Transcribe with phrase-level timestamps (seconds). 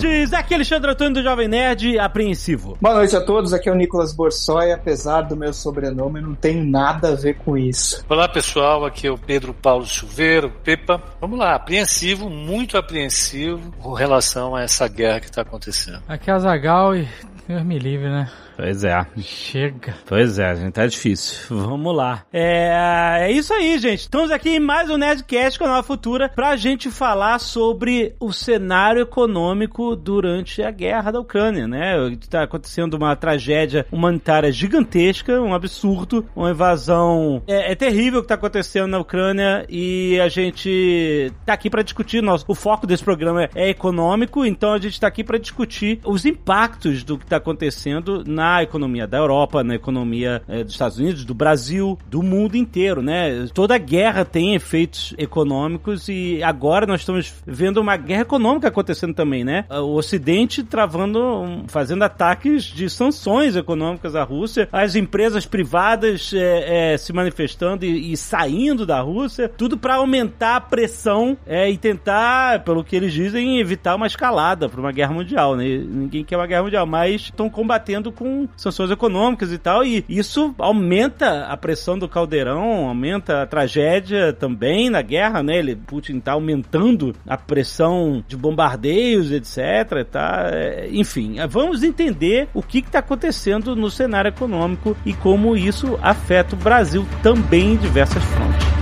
[0.00, 0.32] Nerds!
[0.32, 2.76] Aqui é Alexandre Antônio do Jovem Nerd, apreensivo.
[2.80, 4.72] Boa noite a todos, aqui é o Nicolas Borsoi.
[4.72, 8.04] Apesar do meu sobrenome, não tem nada a ver com isso.
[8.08, 11.02] Olá pessoal, aqui é o Pedro Paulo Silveira, Pepa.
[11.20, 16.02] Vamos lá, apreensivo, muito apreensivo com relação a essa guerra que está acontecendo.
[16.08, 17.08] Aqui é a Zagal e
[17.46, 18.30] Deus me livre, né?
[18.60, 19.06] Pois é.
[19.22, 19.94] Chega.
[20.06, 21.56] Pois é, gente, tá difícil.
[21.56, 22.24] Vamos lá.
[22.30, 24.00] É, é isso aí, gente.
[24.00, 28.34] Estamos aqui em mais um Nerdcast com a Nova Futura pra gente falar sobre o
[28.34, 31.94] cenário econômico durante a guerra da Ucrânia, né?
[32.28, 37.42] Tá acontecendo uma tragédia humanitária gigantesca, um absurdo, uma invasão.
[37.46, 41.80] É, é terrível o que tá acontecendo na Ucrânia e a gente tá aqui pra
[41.80, 42.22] discutir.
[42.22, 45.98] Nosso, o foco desse programa é, é econômico, então a gente tá aqui pra discutir
[46.04, 50.98] os impactos do que tá acontecendo na economia da Europa, na economia eh, dos Estados
[50.98, 53.46] Unidos, do Brasil, do mundo inteiro, né?
[53.54, 59.44] Toda guerra tem efeitos econômicos e agora nós estamos vendo uma guerra econômica acontecendo também,
[59.44, 59.64] né?
[59.70, 66.98] O Ocidente travando, fazendo ataques de sanções econômicas à Rússia, as empresas privadas eh, eh,
[66.98, 72.64] se manifestando e, e saindo da Rússia, tudo para aumentar a pressão eh, e tentar,
[72.64, 75.64] pelo que eles dizem, evitar uma escalada para uma guerra mundial, né?
[75.64, 80.54] Ninguém quer uma guerra mundial, mas estão combatendo com sanções econômicas e tal, e isso
[80.58, 85.58] aumenta a pressão do caldeirão, aumenta a tragédia também na guerra, né?
[85.58, 90.04] Ele, Putin tá aumentando a pressão de bombardeios, etc.
[90.10, 90.50] Tá,
[90.90, 96.58] enfim, vamos entender o que está acontecendo no cenário econômico e como isso afeta o
[96.58, 98.79] Brasil também em diversas frontes.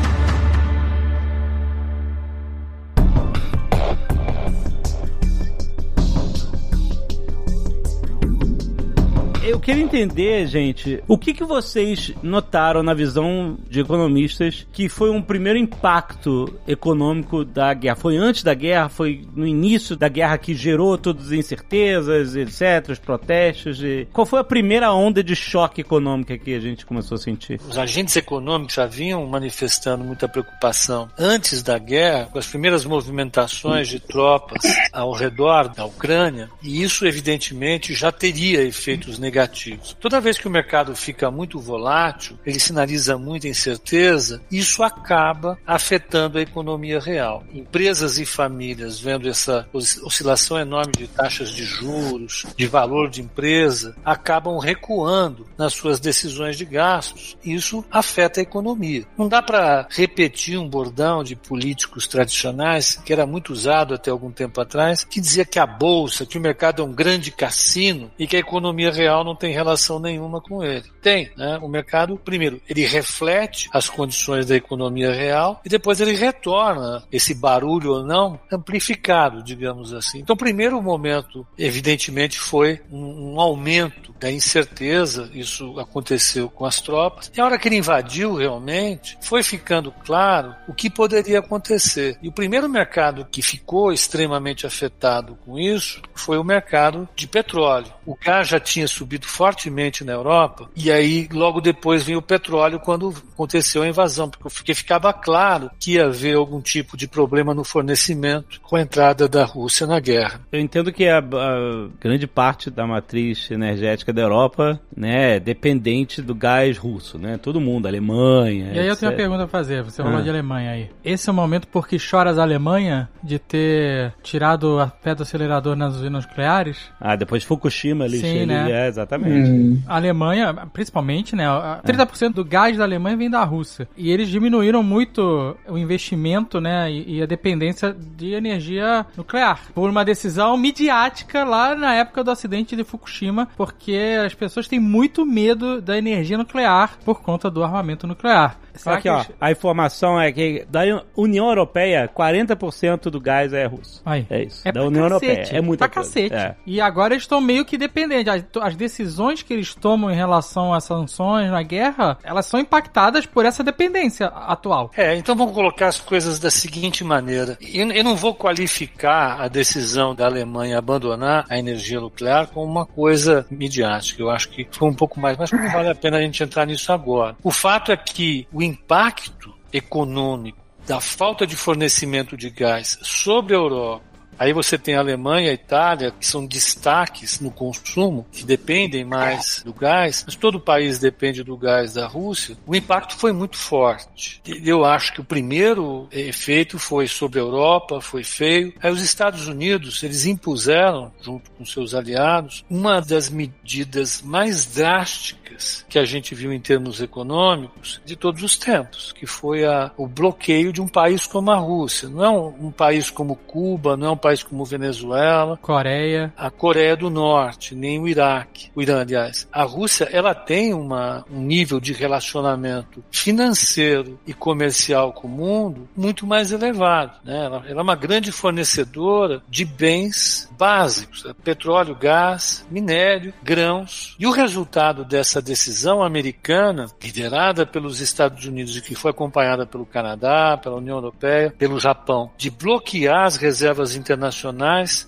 [9.49, 15.11] Eu queria entender, gente, o que, que vocês notaram na visão de economistas que foi
[15.11, 17.97] um primeiro impacto econômico da guerra?
[17.97, 18.91] Foi antes da guerra?
[18.91, 23.83] Foi no início da guerra que gerou todas as incertezas, etc., os protestos?
[23.83, 24.07] E...
[24.13, 27.59] Qual foi a primeira onda de choque econômico que a gente começou a sentir?
[27.69, 33.89] Os agentes econômicos já vinham manifestando muita preocupação antes da guerra, com as primeiras movimentações
[33.89, 34.63] de tropas
[34.93, 39.97] ao redor da Ucrânia, e isso, evidentemente, já teria efeitos negativos negativos.
[40.01, 46.39] Toda vez que o mercado fica muito volátil, ele sinaliza muita incerteza, isso acaba afetando
[46.39, 47.45] a economia real.
[47.53, 53.95] Empresas e famílias vendo essa oscilação enorme de taxas de juros, de valor de empresa,
[54.05, 57.37] acabam recuando nas suas decisões de gastos.
[57.45, 59.07] Isso afeta a economia.
[59.17, 64.31] Não dá para repetir um bordão de políticos tradicionais que era muito usado até algum
[64.31, 68.27] tempo atrás, que dizia que a bolsa, que o mercado é um grande cassino e
[68.27, 70.85] que a economia real não tem relação nenhuma com ele.
[71.03, 71.59] Tem, né?
[71.63, 77.35] O mercado, primeiro, ele reflete as condições da economia real e depois ele retorna esse
[77.35, 80.21] barulho ou não amplificado, digamos assim.
[80.21, 85.31] Então, primeiro momento, evidentemente, foi um, um aumento da incerteza.
[85.33, 87.31] Isso aconteceu com as tropas.
[87.37, 92.17] E a hora que ele invadiu realmente, foi ficando claro o que poderia acontecer.
[92.23, 97.98] E o primeiro mercado que ficou extremamente afetado com isso foi o mercado de petróleo.
[98.09, 102.81] O gás já tinha subido fortemente na Europa, e aí logo depois veio o petróleo
[102.81, 107.63] quando aconteceu a invasão, porque ficava claro que ia haver algum tipo de problema no
[107.65, 110.41] fornecimento com a entrada da Rússia na guerra.
[110.51, 116.23] Eu entendo que a, a grande parte da matriz energética da Europa né, é dependente
[116.23, 117.37] do gás russo, né?
[117.37, 118.73] Todo mundo, Alemanha.
[118.73, 118.91] E aí etc.
[118.91, 120.23] eu tenho uma pergunta a fazer, você falou ah.
[120.23, 120.91] de Alemanha aí.
[121.05, 125.77] Esse é o momento porque choras a Alemanha de ter tirado a pé do acelerador
[125.77, 126.91] nas usinas nucleares?
[126.99, 128.71] Ah, depois de Fukushima ali, Sim, né?
[128.71, 129.51] é, Exatamente.
[129.51, 129.83] Hum.
[129.87, 131.45] A Alemanha, principalmente, né?
[131.85, 133.89] 30% do gás da Alemanha vem da Rússia.
[133.97, 136.91] E eles diminuíram muito o investimento, né?
[136.91, 139.61] E, a dependência de energia nuclear.
[139.75, 144.81] Por uma decisão midiática lá na época do acidente de Fukushima, porque as pessoas têm
[144.81, 148.59] muito medo da energia nuclear por conta do armamento nuclear.
[148.79, 150.83] Será Aqui, ó, a informação é que da
[151.17, 154.01] União Europeia, 40% do gás é russo.
[154.07, 154.25] Aí.
[154.31, 154.63] É isso.
[154.65, 155.27] É da União cacete.
[155.31, 155.59] Europeia.
[155.59, 156.09] É muita pra coisa.
[156.09, 156.35] cacete.
[156.35, 156.55] É.
[156.65, 158.33] E agora eles estão meio que dependentes.
[158.33, 163.27] As, as decisões que eles tomam em relação às sanções na guerra, elas são impactadas
[163.27, 164.91] por essa dependência atual.
[164.97, 167.59] É, então vamos colocar as coisas da seguinte maneira.
[167.61, 172.87] Eu, eu não vou qualificar a decisão da Alemanha abandonar a energia nuclear como uma
[172.87, 174.23] coisa midiática.
[174.23, 176.67] Eu acho que foi um pouco mais, mas não vale a pena a gente entrar
[176.67, 177.37] nisso agora.
[177.43, 183.59] O fato é que o impacto econômico da falta de fornecimento de gás sobre a
[183.59, 184.08] Europa
[184.39, 189.63] Aí você tem a Alemanha, a Itália, que são destaques no consumo, que dependem mais
[189.65, 192.57] do gás, mas todo o país depende do gás da Rússia.
[192.67, 194.41] O impacto foi muito forte.
[194.65, 198.73] Eu acho que o primeiro efeito foi sobre a Europa, foi feio.
[198.81, 205.85] Aí os Estados Unidos, eles impuseram, junto com seus aliados, uma das medidas mais drásticas
[205.89, 210.07] que a gente viu em termos econômicos de todos os tempos, que foi a, o
[210.07, 212.09] bloqueio de um país como a Rússia.
[212.09, 216.51] Não é um, um país como Cuba, não é um país como Venezuela, Coreia, a
[216.51, 219.49] Coreia do Norte, nem o Iraque, o Irã, aliás.
[219.53, 225.89] A Rússia, ela tem uma, um nível de relacionamento financeiro e comercial com o mundo
[225.97, 227.13] muito mais elevado.
[227.25, 227.45] Né?
[227.45, 231.35] Ela, ela é uma grande fornecedora de bens básicos, né?
[231.43, 234.17] petróleo, gás, minério, grãos.
[234.19, 239.87] E o resultado dessa decisão americana, liderada pelos Estados Unidos e que foi acompanhada pelo
[239.87, 244.18] Canadá, pela União Europeia, pelo Japão, de bloquear as reservas internacionais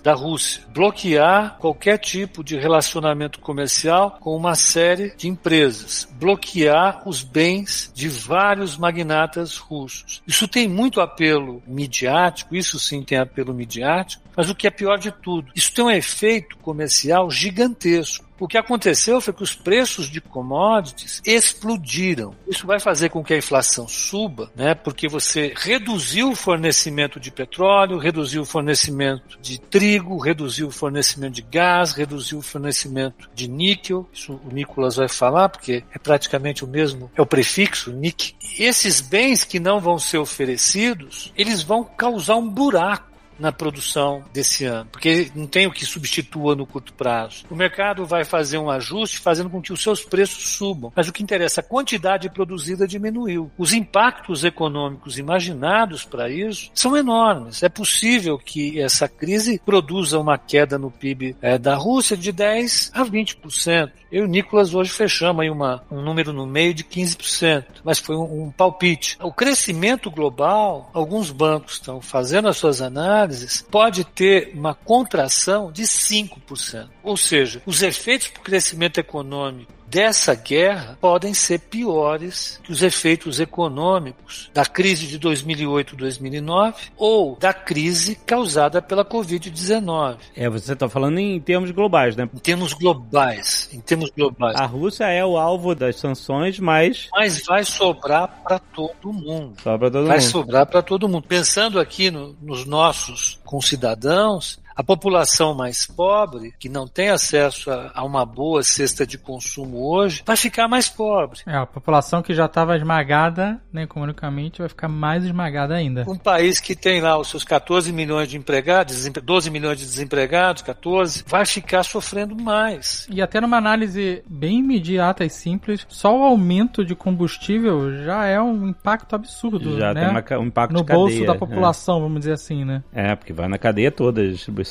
[0.01, 7.21] da Rússia, bloquear qualquer tipo de relacionamento comercial com uma série de empresas, bloquear os
[7.21, 10.21] bens de vários magnatas russos.
[10.25, 14.97] Isso tem muito apelo midiático, isso sim tem apelo midiático, mas o que é pior
[14.97, 18.25] de tudo, isso tem um efeito comercial gigantesco.
[18.39, 22.33] O que aconteceu foi que os preços de commodities explodiram.
[22.47, 24.73] Isso vai fazer com que a inflação suba, né?
[24.73, 31.35] Porque você reduziu o fornecimento de petróleo, reduziu o fornecimento de trigo, reduziu o fornecimento
[31.35, 34.09] de gás, reduziu o fornecimento de níquel.
[34.11, 38.33] Isso o Nicolas vai falar, porque é praticamente o mesmo, é o prefixo, nick.
[38.57, 43.10] Esses bens que não vão ser oferecidos, eles vão causar um buraco
[43.41, 47.43] na produção desse ano, porque não tem o que substitua no curto prazo.
[47.49, 51.13] O mercado vai fazer um ajuste fazendo com que os seus preços subam, mas o
[51.13, 53.51] que interessa, a quantidade produzida diminuiu.
[53.57, 57.63] Os impactos econômicos imaginados para isso são enormes.
[57.63, 62.91] É possível que essa crise produza uma queda no PIB é, da Rússia de 10
[62.93, 63.91] a 20%.
[64.11, 67.97] Eu e o Nicolas hoje fechamos aí uma, um número no meio de 15%, mas
[67.97, 69.17] foi um, um palpite.
[69.21, 73.30] O crescimento global, alguns bancos estão fazendo as suas análises
[73.69, 76.89] pode ter uma contração de 5%.
[77.03, 82.81] Ou seja, os efeitos para o crescimento econômico dessa guerra podem ser piores que os
[82.81, 90.17] efeitos econômicos da crise de 2008-2009 ou da crise causada pela Covid-19.
[90.33, 92.29] É, você está falando em termos globais, né?
[92.33, 94.55] Em termos globais, em termos globais.
[94.55, 99.59] A Rússia é o alvo das sanções, mas mas vai sobrar para todo mundo.
[99.61, 100.29] Sobra todo vai mundo.
[100.29, 101.27] sobrar para todo mundo.
[101.27, 107.91] Pensando aqui no, nos nossos concidadãos, a população mais pobre, que não tem acesso a,
[107.93, 111.41] a, uma boa cesta de consumo hoje, vai ficar mais pobre.
[111.45, 116.03] É, a população que já estava esmagada, né, economicamente, vai ficar mais esmagada ainda.
[116.07, 120.63] Um país que tem lá os seus 14 milhões de empregados, 12 milhões de desempregados,
[120.63, 123.07] 14, vai ficar sofrendo mais.
[123.11, 128.41] E até numa análise bem imediata e simples, só o aumento de combustível já é
[128.41, 130.01] um impacto absurdo, já né?
[130.01, 132.01] tem uma, um impacto no de bolso cadeia, da população, é.
[132.01, 132.83] vamos dizer assim, né?
[132.91, 134.70] É, porque vai na cadeia toda, distribuição,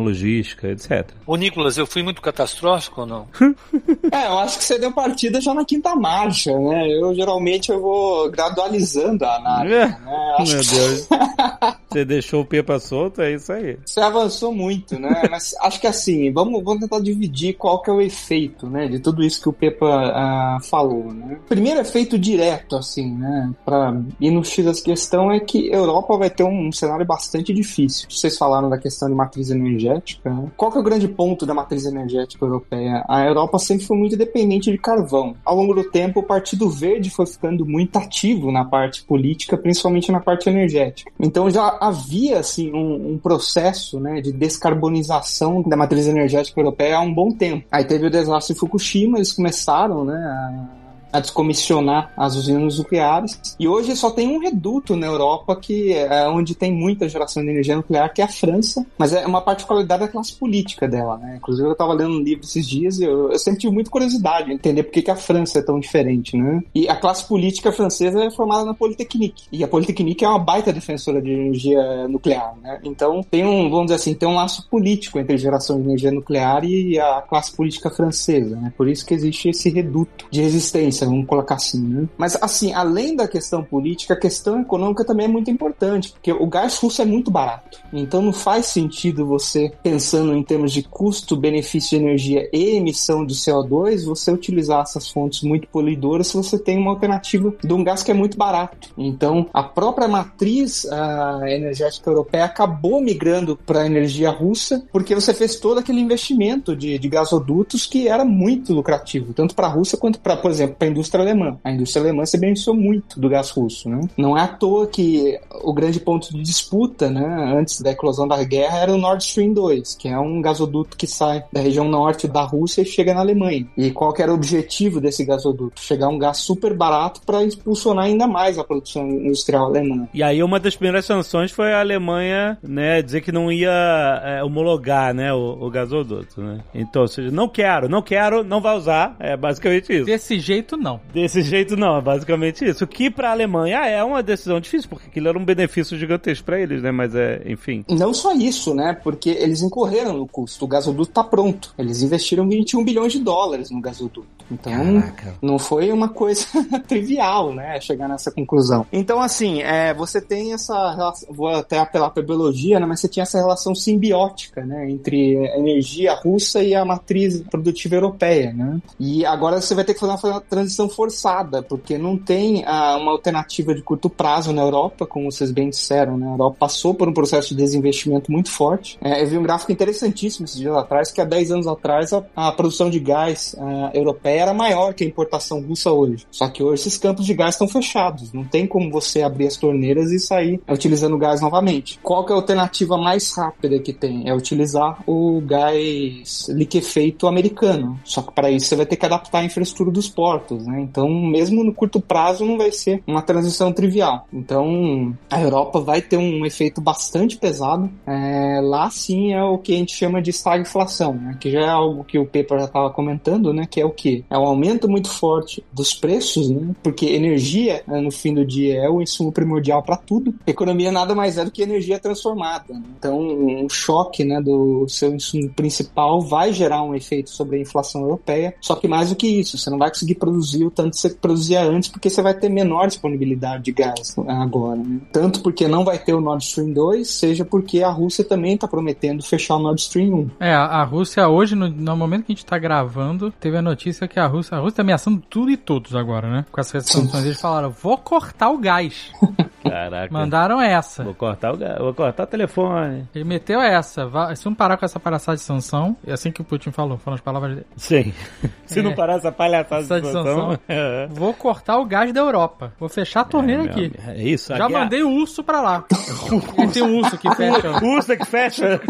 [0.00, 1.10] logística, etc.
[1.26, 3.28] Ô Nicolas, eu fui muito catastrófico ou não?
[4.10, 6.88] é, eu acho que você deu partida já na quinta marcha, né?
[6.88, 9.86] Eu geralmente eu vou gradualizando a análise, é.
[9.86, 10.34] né?
[10.38, 11.08] Acho Meu Deus.
[11.90, 13.78] você deixou o Pepa solto, é isso aí.
[13.84, 15.22] Você avançou muito, né?
[15.30, 18.88] Mas acho que assim, vamos, vamos tentar dividir qual que é o efeito, né?
[18.88, 21.38] De tudo isso que o Pepa uh, falou, né?
[21.48, 23.52] Primeiro efeito direto, assim, né?
[23.64, 27.52] Pra ir no X da questão é que Europa vai ter um, um cenário bastante
[27.52, 28.08] difícil.
[28.10, 30.30] Vocês falaram da questão de matriz energética.
[30.30, 30.50] Né?
[30.56, 33.04] Qual que é o grande ponto da matriz energética europeia?
[33.08, 35.34] A Europa sempre foi muito dependente de carvão.
[35.44, 40.10] Ao longo do tempo, o Partido Verde foi ficando muito ativo na parte política, principalmente
[40.10, 41.10] na parte energética.
[41.18, 47.00] Então já havia assim um, um processo né, de descarbonização da matriz energética europeia há
[47.00, 47.66] um bom tempo.
[47.70, 50.83] Aí teve o desastre de Fukushima, eles começaram né, a
[51.14, 53.56] a descomissionar as usinas nucleares.
[53.58, 57.50] E hoje só tem um reduto na Europa que é onde tem muita geração de
[57.50, 61.36] energia nuclear, que é a França, mas é uma particularidade da classe política dela, né?
[61.36, 64.50] Inclusive eu estava lendo um livro esses dias e eu, eu, sempre tive muita curiosidade
[64.50, 66.64] em entender por que, que a França é tão diferente, né?
[66.74, 69.44] E a classe política francesa é formada na Polytechnique.
[69.52, 72.80] E a Polytechnique é uma baita defensora de energia nuclear, né?
[72.82, 76.64] Então tem um, vamos dizer assim, tem um laço político entre geração de energia nuclear
[76.64, 78.72] e a classe política francesa, né?
[78.76, 82.08] Por isso que existe esse reduto de resistência Vamos colocar assim, né?
[82.16, 86.46] Mas assim, além da questão política, a questão econômica também é muito importante, porque o
[86.46, 87.80] gás russo é muito barato.
[87.92, 93.34] Então não faz sentido você, pensando em termos de custo-benefício de energia e emissão de
[93.34, 98.02] CO2, você utilizar essas fontes muito poluidoras se você tem uma alternativa de um gás
[98.02, 98.90] que é muito barato.
[98.96, 105.32] Então, a própria matriz a energética europeia acabou migrando para a energia russa, porque você
[105.34, 109.98] fez todo aquele investimento de, de gasodutos que era muito lucrativo, tanto para a Rússia
[109.98, 111.58] quanto para, por exemplo, para indústria alemã.
[111.64, 113.88] A indústria alemã se beneficiou muito do gás russo.
[113.88, 114.00] Né?
[114.16, 118.42] Não é à toa que o grande ponto de disputa né, antes da eclosão da
[118.44, 122.28] guerra era o Nord Stream 2, que é um gasoduto que sai da região norte
[122.28, 123.66] da Rússia e chega na Alemanha.
[123.76, 125.80] E qual que era o objetivo desse gasoduto?
[125.80, 130.08] Chegar um gás super barato para impulsionar ainda mais a produção industrial alemã.
[130.14, 134.44] E aí uma das primeiras sanções foi a Alemanha, né, dizer que não ia é,
[134.44, 136.60] homologar, né, o, o, gasoduto, né?
[136.74, 140.04] Então, ou seja, não quero, não quero, não vai usar, é basicamente isso.
[140.04, 141.00] Desse jeito não.
[141.12, 142.84] Desse jeito não, é basicamente isso.
[142.84, 146.44] O que para a Alemanha é uma decisão difícil, porque aquilo era um benefício gigantesco
[146.44, 147.84] para eles, né, mas é, enfim.
[147.88, 150.64] Não só isso, né, porque eles incorreram no custo.
[150.64, 151.74] O gasoduto tá pronto.
[151.78, 154.26] Eles investiram 21 bilhões de dólares no gasoduto.
[154.50, 155.34] Então, Caraca.
[155.40, 156.46] não foi uma coisa
[156.86, 158.86] trivial, né, chegar nessa conclusão.
[158.92, 163.08] Então, assim, é, você tem essa relação, vou até apelar para biologia, né, mas você
[163.08, 168.80] tinha essa relação simbiótica, né, entre a energia russa e a matriz produtiva europeia, né.
[168.98, 173.12] E agora você vai ter que fazer uma transição forçada, porque não tem ah, uma
[173.12, 176.26] alternativa de curto prazo na Europa, como vocês bem disseram, né.
[176.26, 178.98] A Europa passou por um processo de desinvestimento muito forte.
[179.00, 182.22] É, eu vi um gráfico interessantíssimo esses dias atrás, que há 10 anos atrás a,
[182.36, 186.26] a produção de gás ah, europeia era maior que a importação russa hoje.
[186.30, 188.32] Só que hoje esses campos de gás estão fechados.
[188.32, 191.98] Não tem como você abrir as torneiras e sair utilizando gás novamente.
[192.02, 194.28] Qual é a alternativa mais rápida que tem?
[194.28, 197.98] É utilizar o gás liquefeito americano.
[198.04, 200.80] Só que para isso você vai ter que adaptar a infraestrutura dos portos, né?
[200.80, 204.26] Então, mesmo no curto prazo, não vai ser uma transição trivial.
[204.32, 207.90] Então, a Europa vai ter um efeito bastante pesado.
[208.06, 211.36] É, lá sim é o que a gente chama de estagflação, né?
[211.40, 213.66] Que já é algo que o Pepper já estava comentando, né?
[213.68, 214.23] Que é o que?
[214.30, 216.74] É um aumento muito forte dos preços, né?
[216.82, 220.34] Porque energia, né, no fim do dia, é o insumo primordial para tudo.
[220.46, 222.74] Economia nada mais é do que energia transformada.
[222.74, 222.82] Né?
[222.98, 228.02] Então, um choque, né, do seu insumo principal vai gerar um efeito sobre a inflação
[228.02, 228.54] europeia.
[228.60, 231.10] Só que mais do que isso, você não vai conseguir produzir o tanto que você
[231.10, 234.76] produzia antes, porque você vai ter menor disponibilidade de gás agora.
[234.76, 235.00] Né?
[235.12, 238.66] Tanto porque não vai ter o Nord Stream 2, seja porque a Rússia também está
[238.66, 240.30] prometendo fechar o Nord Stream 1.
[240.40, 244.08] É, a Rússia hoje, no, no momento que a gente está gravando, teve a notícia
[244.08, 246.46] que a Rússia, a Rússia tá ameaçando tudo e todos agora, né?
[246.50, 247.24] Com essas sanções.
[247.24, 249.12] Eles falaram, vou cortar o gás.
[249.74, 250.12] Caraca.
[250.12, 251.02] Mandaram essa.
[251.02, 253.08] Vou cortar o, vou cortar o telefone.
[253.12, 254.08] Ele meteu essa.
[254.36, 257.16] Se não parar com essa palhaçada de sanção, é assim que o Putin falou, foram
[257.16, 257.66] as palavras dele.
[257.76, 258.14] Sim.
[258.66, 258.82] Se é.
[258.82, 261.08] não parar essa palhaçada de sanção, é.
[261.10, 262.72] vou cortar o gás da Europa.
[262.78, 263.92] Vou fechar a torneira é, aqui.
[264.06, 264.56] É isso.
[264.56, 265.84] Já mandei o urso pra lá.
[266.56, 267.70] Ele tem um urso que fecha.
[267.82, 268.80] O urso é que fecha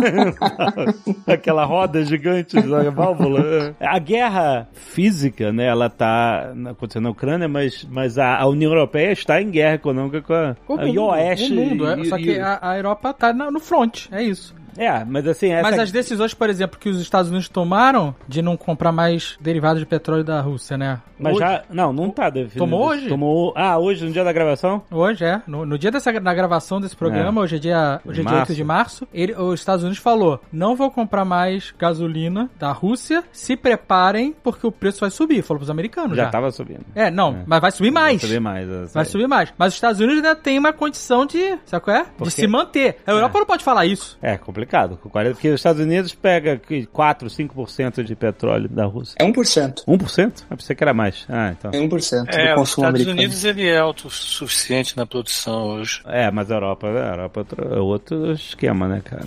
[1.27, 3.75] aquela roda gigante da válvula.
[3.81, 9.13] A guerra física, né, ela tá acontecendo na Ucrânia, mas, mas a, a União Europeia
[9.13, 11.53] está em guerra econômica com a, o mundo, o Oeste.
[11.53, 14.55] O mundo, é, e, só que a, a Europa tá no front, é isso.
[14.77, 15.53] É, mas assim.
[15.53, 15.63] Essa...
[15.63, 19.81] Mas as decisões, por exemplo, que os Estados Unidos tomaram de não comprar mais derivados
[19.81, 21.01] de petróleo da Rússia, né?
[21.19, 21.41] Mas hoje...
[21.41, 21.63] já.
[21.71, 22.59] Não, não tá definido.
[22.59, 23.09] Tomou hoje?
[23.09, 23.53] Tomou.
[23.57, 24.83] Ah, hoje, no dia da gravação?
[24.91, 25.43] Hoje, é.
[25.47, 27.45] No, no dia dessa, da gravação desse programa, é.
[27.45, 30.75] hoje é dia, hoje é dia 8 de março, ele, os Estados Unidos falou: não
[30.75, 35.43] vou comprar mais gasolina da Rússia, se preparem, porque o preço vai subir.
[35.43, 36.17] Falou pros americanos.
[36.17, 36.31] Já, já.
[36.31, 36.85] tava subindo.
[36.95, 37.45] É, não, é.
[37.47, 38.21] mas vai subir mais.
[38.21, 38.93] Vai subir mais.
[38.93, 39.55] Vai subir mais.
[39.57, 41.59] Mas os Estados Unidos ainda tem uma condição de.
[41.65, 42.07] Sabe qual é?
[42.21, 42.97] De se manter.
[43.07, 43.41] A Europa é.
[43.41, 44.19] não pode falar isso.
[44.21, 44.64] É complicado.
[44.97, 46.61] Com 40 porque os Estados Unidos pega
[46.93, 49.17] 4, 5% de petróleo da Rússia.
[49.19, 49.85] É 1%.
[49.87, 50.45] 1%?
[50.51, 51.25] Eu pensei que era mais.
[51.29, 51.71] Ah, então.
[51.73, 53.19] É 1% é, do consumo os Estados americano.
[53.19, 56.03] Unidos ele é autossuficiente na produção hoje.
[56.07, 59.25] É, mas a Europa, a Europa é outro esquema, né, cara?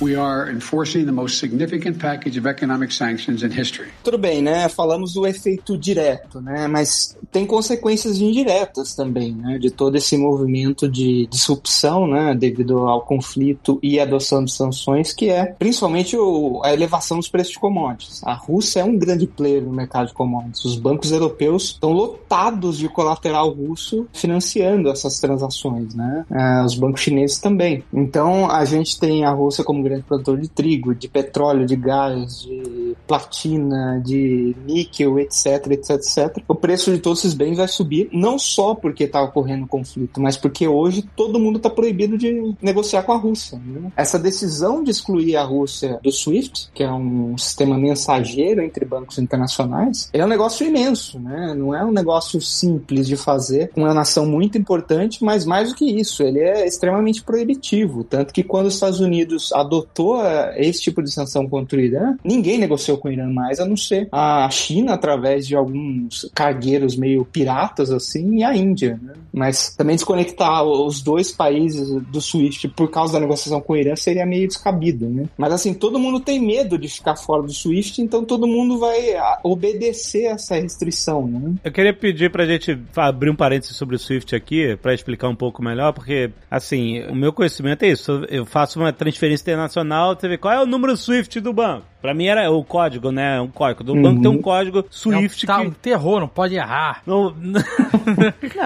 [0.00, 3.88] We are enforcing the most significant package of economic sanctions in history.
[4.02, 4.66] Tudo bem, né?
[4.68, 6.66] Falamos do efeito direto, né?
[6.66, 9.58] Mas tem consequências indiretas também, né?
[9.58, 12.34] De todo esse movimento de disrupção, né?
[12.34, 17.52] Devido ao conflito e adoção de sanções, que é principalmente o, a elevação dos preços
[17.52, 18.22] de commodities.
[18.24, 20.64] A Rússia é um grande player no mercado de commodities.
[20.64, 26.24] Os bancos europeus estão lotados de colateral russo financiando essas transações, né?
[26.30, 27.84] É, os bancos chineses também.
[27.92, 32.42] Então a gente tem a Rússia como grande produtor de trigo, de petróleo, de gás,
[32.42, 38.08] de platina, de níquel, etc, etc, etc, o preço de todos esses bens vai subir,
[38.12, 43.02] não só porque está ocorrendo conflito, mas porque hoje todo mundo está proibido de negociar
[43.02, 43.58] com a Rússia.
[43.58, 43.90] Né?
[43.96, 49.18] Essa decisão de excluir a Rússia do SWIFT, que é um sistema mensageiro entre bancos
[49.18, 51.54] internacionais, é um negócio imenso, né?
[51.56, 55.74] Não é um negócio simples de fazer, com uma nação muito importante, mas mais do
[55.74, 59.79] que isso, ele é extremamente proibitivo, tanto que quando os Estados Unidos adotou
[60.22, 63.66] eh, esse tipo de sanção contra o Irã, ninguém negociou com o Irã mais, a
[63.66, 69.12] não ser a China através de alguns cargueiros meio piratas assim e a Índia, né?
[69.32, 73.94] Mas também desconectar os dois países do SWIFT por causa da negociação com o Irã
[73.96, 75.26] seria meio descabido, né?
[75.36, 79.14] Mas assim, todo mundo tem medo de ficar fora do SWIFT, então todo mundo vai
[79.42, 81.54] obedecer essa restrição, né?
[81.64, 85.34] Eu queria pedir pra gente abrir um parênteses sobre o SWIFT aqui, para explicar um
[85.34, 88.24] pouco melhor, porque, assim, o meu conhecimento é isso.
[88.28, 91.89] Eu faço uma transferência internacional, você vê qual é o número SWIFT do banco.
[92.00, 93.40] Pra mim era o código, né?
[93.40, 93.84] Um código.
[93.84, 94.02] Do uhum.
[94.02, 95.44] banco tem um código Swift.
[95.48, 95.68] É um, tá que...
[95.68, 97.02] um terror, não pode errar.
[97.06, 97.60] Não, não,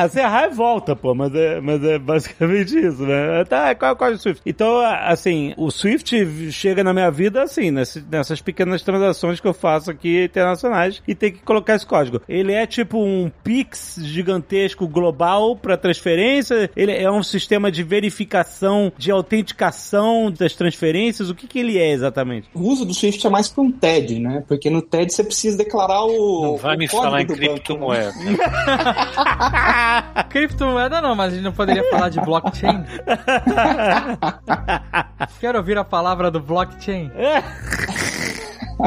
[0.08, 1.14] se errar, volta, pô.
[1.14, 3.44] Mas é, mas é basicamente isso, né?
[3.44, 4.42] Tá, qual é o código Swift?
[4.46, 9.90] Então, assim, o Swift chega na minha vida assim, nessas pequenas transações que eu faço
[9.90, 12.20] aqui internacionais e tem que colocar esse código.
[12.28, 16.70] Ele é tipo um Pix gigantesco global para transferência.
[16.76, 21.30] Ele é um sistema de verificação, de autenticação das transferências.
[21.30, 22.48] O que, que ele é exatamente?
[22.54, 24.44] O uso do Swift é mais para um TED, né?
[24.46, 26.42] Porque no TED você precisa declarar o.
[26.42, 28.12] Não vai o me falar em criptomoeda.
[30.30, 32.84] criptomoeda não, mas a gente não poderia falar de blockchain.
[35.40, 37.10] Quero ouvir a palavra do blockchain.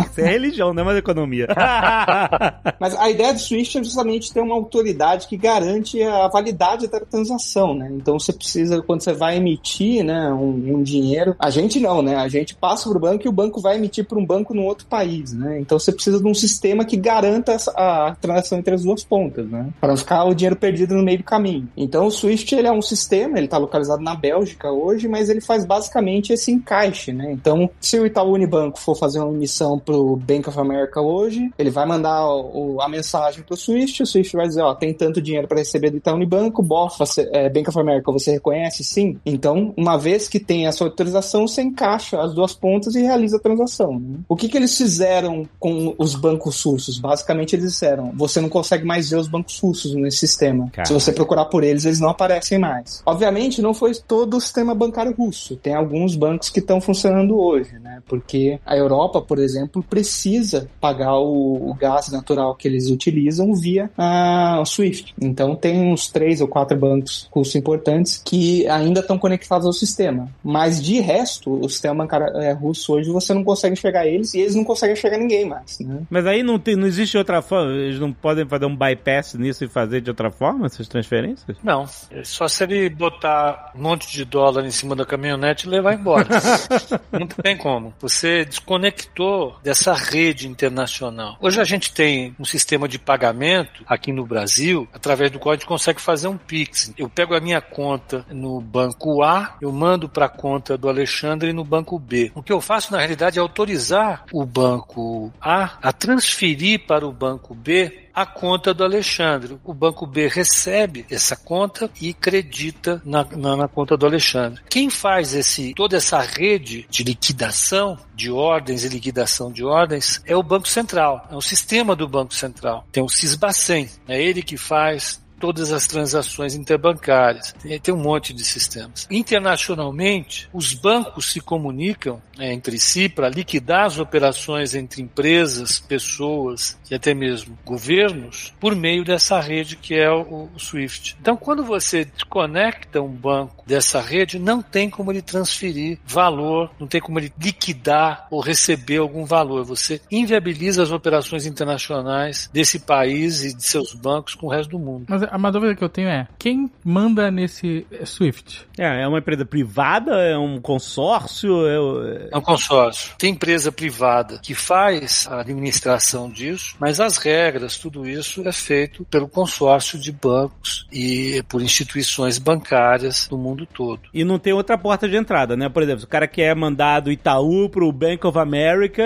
[0.09, 1.47] Isso é religião, não é mais economia.
[2.79, 6.99] Mas a ideia do Swift é justamente ter uma autoridade que garante a validade da
[6.99, 7.89] transação, né?
[7.91, 12.15] Então você precisa, quando você vai emitir né, um, um dinheiro, a gente não, né?
[12.15, 14.63] A gente passa para o banco e o banco vai emitir para um banco no
[14.63, 15.59] outro país, né?
[15.59, 19.47] Então você precisa de um sistema que garanta a, a transação entre as duas pontas,
[19.49, 19.69] né?
[19.79, 21.67] Para não ficar o dinheiro perdido no meio do caminho.
[21.75, 25.41] Então o Swift ele é um sistema, ele está localizado na Bélgica hoje, mas ele
[25.41, 27.31] faz basicamente esse encaixe, né?
[27.31, 31.69] Então se o Itaú Unibanco for fazer uma emissão pro Bank of America hoje, ele
[31.69, 35.47] vai mandar o, a mensagem pro Swift, o Swift vai dizer, ó, tem tanto dinheiro
[35.47, 38.83] para receber do Itaú Unibanco, BOF, é, Bank of America, você reconhece?
[38.83, 39.19] Sim.
[39.25, 43.39] Então, uma vez que tem essa autorização, você encaixa as duas pontas e realiza a
[43.39, 43.99] transação.
[43.99, 44.19] Né?
[44.27, 46.99] O que que eles fizeram com os bancos russos?
[46.99, 50.69] Basicamente, eles disseram, você não consegue mais ver os bancos russos nesse sistema.
[50.71, 50.87] Caramba.
[50.87, 53.01] Se você procurar por eles, eles não aparecem mais.
[53.05, 55.55] Obviamente, não foi todo o sistema bancário russo.
[55.55, 58.01] Tem alguns bancos que estão funcionando hoje, né?
[58.07, 63.53] Porque a Europa, por exemplo, exemplo, precisa pagar o, o gás natural que eles utilizam
[63.53, 65.13] via a SWIFT.
[65.21, 70.29] Então tem uns três ou quatro bancos russos importantes que ainda estão conectados ao sistema.
[70.43, 74.39] Mas de resto, o sistema bancário é, russo hoje você não consegue enxergar eles e
[74.39, 75.79] eles não conseguem enxergar ninguém mais.
[75.79, 76.01] Né?
[76.09, 77.73] Mas aí não, tem, não existe outra forma?
[77.73, 81.57] Eles não podem fazer um bypass nisso e fazer de outra forma essas transferências?
[81.63, 81.85] Não.
[82.11, 85.93] É só se ele botar um monte de dólar em cima da caminhonete e levar
[85.93, 86.27] embora.
[87.11, 87.93] não tem como.
[87.99, 91.37] Você desconectou dessa rede internacional.
[91.41, 95.55] Hoje a gente tem um sistema de pagamento aqui no Brasil, através do qual a
[95.55, 96.93] gente consegue fazer um Pix.
[96.97, 101.53] Eu pego a minha conta no banco A, eu mando para a conta do Alexandre
[101.53, 102.31] no banco B.
[102.35, 107.11] O que eu faço na realidade é autorizar o banco A a transferir para o
[107.11, 109.59] banco B a conta do Alexandre.
[109.63, 114.59] O banco B recebe essa conta e credita na, na, na, conta do Alexandre.
[114.67, 120.35] Quem faz esse toda essa rede de liquidação de ordens e liquidação de ordens é
[120.35, 122.87] o Banco Central, é o sistema do Banco Central.
[122.91, 127.53] Tem o Cisbacen, é ele que faz todas as transações interbancárias.
[127.81, 129.07] Tem, um monte de sistemas.
[129.09, 136.77] Internacionalmente, os bancos se comunicam é, entre si para liquidar as operações entre empresas, pessoas
[136.89, 141.17] e até mesmo governos por meio dessa rede que é o, o SWIFT.
[141.19, 146.87] Então, quando você desconecta um banco dessa rede, não tem como ele transferir valor, não
[146.87, 149.63] tem como ele liquidar ou receber algum valor.
[149.65, 154.79] Você inviabiliza as operações internacionais desse país e de seus bancos com o resto do
[154.79, 155.05] mundo.
[155.07, 158.67] Mas uma dúvida que eu tenho é: quem manda nesse SWIFT?
[158.77, 160.15] É, é uma empresa privada?
[160.15, 161.67] É um consórcio?
[161.67, 163.15] É, é um consórcio.
[163.17, 169.05] Tem empresa privada que faz a administração disso, mas as regras, tudo isso é feito
[169.05, 174.01] pelo consórcio de bancos e por instituições bancárias do mundo todo.
[174.13, 175.69] E não tem outra porta de entrada, né?
[175.69, 179.03] Por exemplo, o cara quer mandar do Itaú pro Bank of America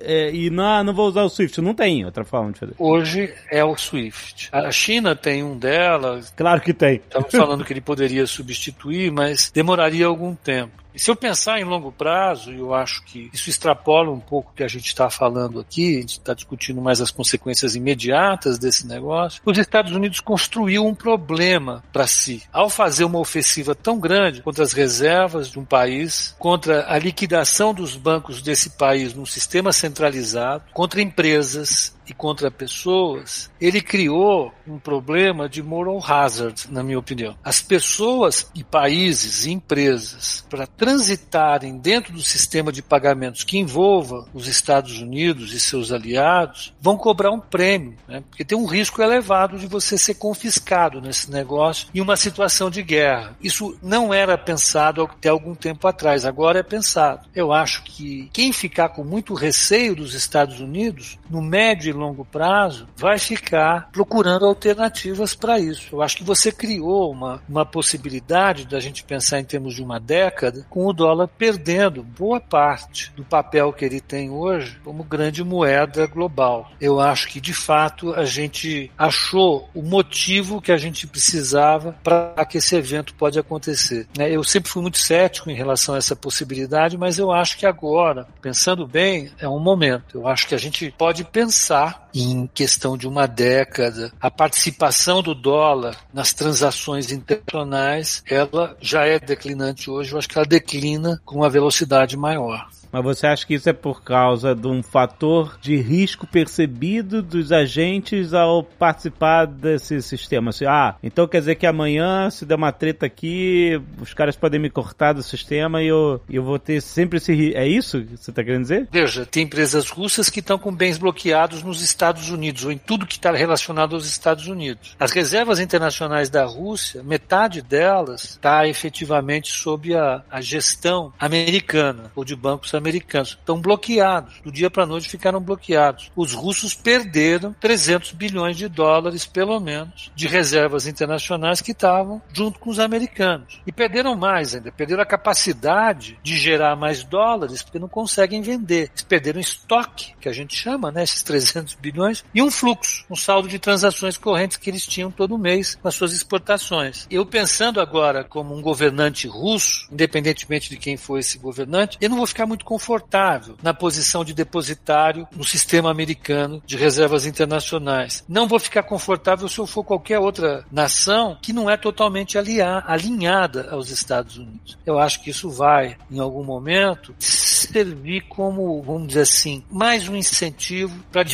[0.00, 1.60] é, e não, não vou usar o SWIFT.
[1.60, 2.74] Não tem outra forma de fazer.
[2.78, 4.48] Hoje é o SWIFT.
[4.52, 6.20] A China tem um dela.
[6.36, 6.96] Claro que tem.
[6.96, 10.84] Estamos falando que ele poderia substituir, mas demoraria algum tempo.
[10.94, 14.54] E se eu pensar em longo prazo, eu acho que isso extrapola um pouco o
[14.54, 18.86] que a gente está falando aqui, a gente está discutindo mais as consequências imediatas desse
[18.86, 19.42] negócio.
[19.44, 22.44] Os Estados Unidos construiu um problema para si.
[22.52, 27.74] Ao fazer uma ofensiva tão grande contra as reservas de um país, contra a liquidação
[27.74, 34.78] dos bancos desse país num sistema centralizado, contra empresas, e contra pessoas, ele criou um
[34.78, 37.36] problema de moral hazard, na minha opinião.
[37.42, 44.26] As pessoas e países e empresas, para transitarem dentro do sistema de pagamentos que envolva
[44.34, 48.22] os Estados Unidos e seus aliados, vão cobrar um prêmio, né?
[48.28, 52.82] porque tem um risco elevado de você ser confiscado nesse negócio em uma situação de
[52.82, 53.36] guerra.
[53.42, 57.28] Isso não era pensado até algum tempo atrás, agora é pensado.
[57.34, 62.88] Eu acho que quem ficar com muito receio dos Estados Unidos, no médio longo prazo,
[62.96, 65.88] vai ficar procurando alternativas para isso.
[65.92, 69.98] Eu acho que você criou uma, uma possibilidade da gente pensar em termos de uma
[69.98, 75.42] década, com o dólar perdendo boa parte do papel que ele tem hoje como grande
[75.42, 76.70] moeda global.
[76.80, 82.44] Eu acho que, de fato, a gente achou o motivo que a gente precisava para
[82.44, 84.06] que esse evento pode acontecer.
[84.16, 84.30] Né?
[84.30, 88.26] Eu sempre fui muito cético em relação a essa possibilidade, mas eu acho que agora,
[88.40, 90.18] pensando bem, é um momento.
[90.18, 92.03] Eu acho que a gente pode pensar tá?
[92.14, 99.18] Em questão de uma década, a participação do dólar nas transações internacionais, ela já é
[99.18, 102.68] declinante hoje, eu acho que ela declina com uma velocidade maior.
[102.94, 107.50] Mas você acha que isso é por causa de um fator de risco percebido dos
[107.50, 110.50] agentes ao participar desse sistema?
[110.50, 114.60] Assim, ah, então quer dizer que amanhã, se der uma treta aqui, os caras podem
[114.60, 117.58] me cortar do sistema e eu, eu vou ter sempre esse risco.
[117.58, 118.86] É isso que você está querendo dizer?
[118.92, 123.06] Veja, tem empresas russas que estão com bens bloqueados nos Estados Unidos, ou em tudo
[123.06, 124.96] que está relacionado aos Estados Unidos.
[124.98, 132.24] As reservas internacionais da Rússia, metade delas está efetivamente sob a, a gestão americana, ou
[132.24, 133.30] de bancos americanos americanos.
[133.40, 134.40] Estão bloqueados.
[134.42, 136.10] Do dia para a noite ficaram bloqueados.
[136.14, 142.58] Os russos perderam 300 bilhões de dólares, pelo menos, de reservas internacionais que estavam junto
[142.58, 143.60] com os americanos.
[143.66, 144.70] E perderam mais ainda.
[144.70, 148.90] Perderam a capacidade de gerar mais dólares porque não conseguem vender.
[148.90, 151.93] Eles perderam estoque, que a gente chama, né, esses 300 bilhões,
[152.34, 155.94] e um fluxo, um saldo de transações correntes que eles tinham todo mês com as
[155.94, 157.06] suas exportações.
[157.10, 162.16] Eu pensando agora como um governante russo, independentemente de quem for esse governante, eu não
[162.16, 168.24] vou ficar muito confortável na posição de depositário no sistema americano de reservas internacionais.
[168.28, 172.84] Não vou ficar confortável se eu for qualquer outra nação que não é totalmente aliar,
[172.86, 174.78] alinhada aos Estados Unidos.
[174.84, 180.16] Eu acho que isso vai, em algum momento, servir como, vamos dizer assim, mais um
[180.16, 181.24] incentivo para a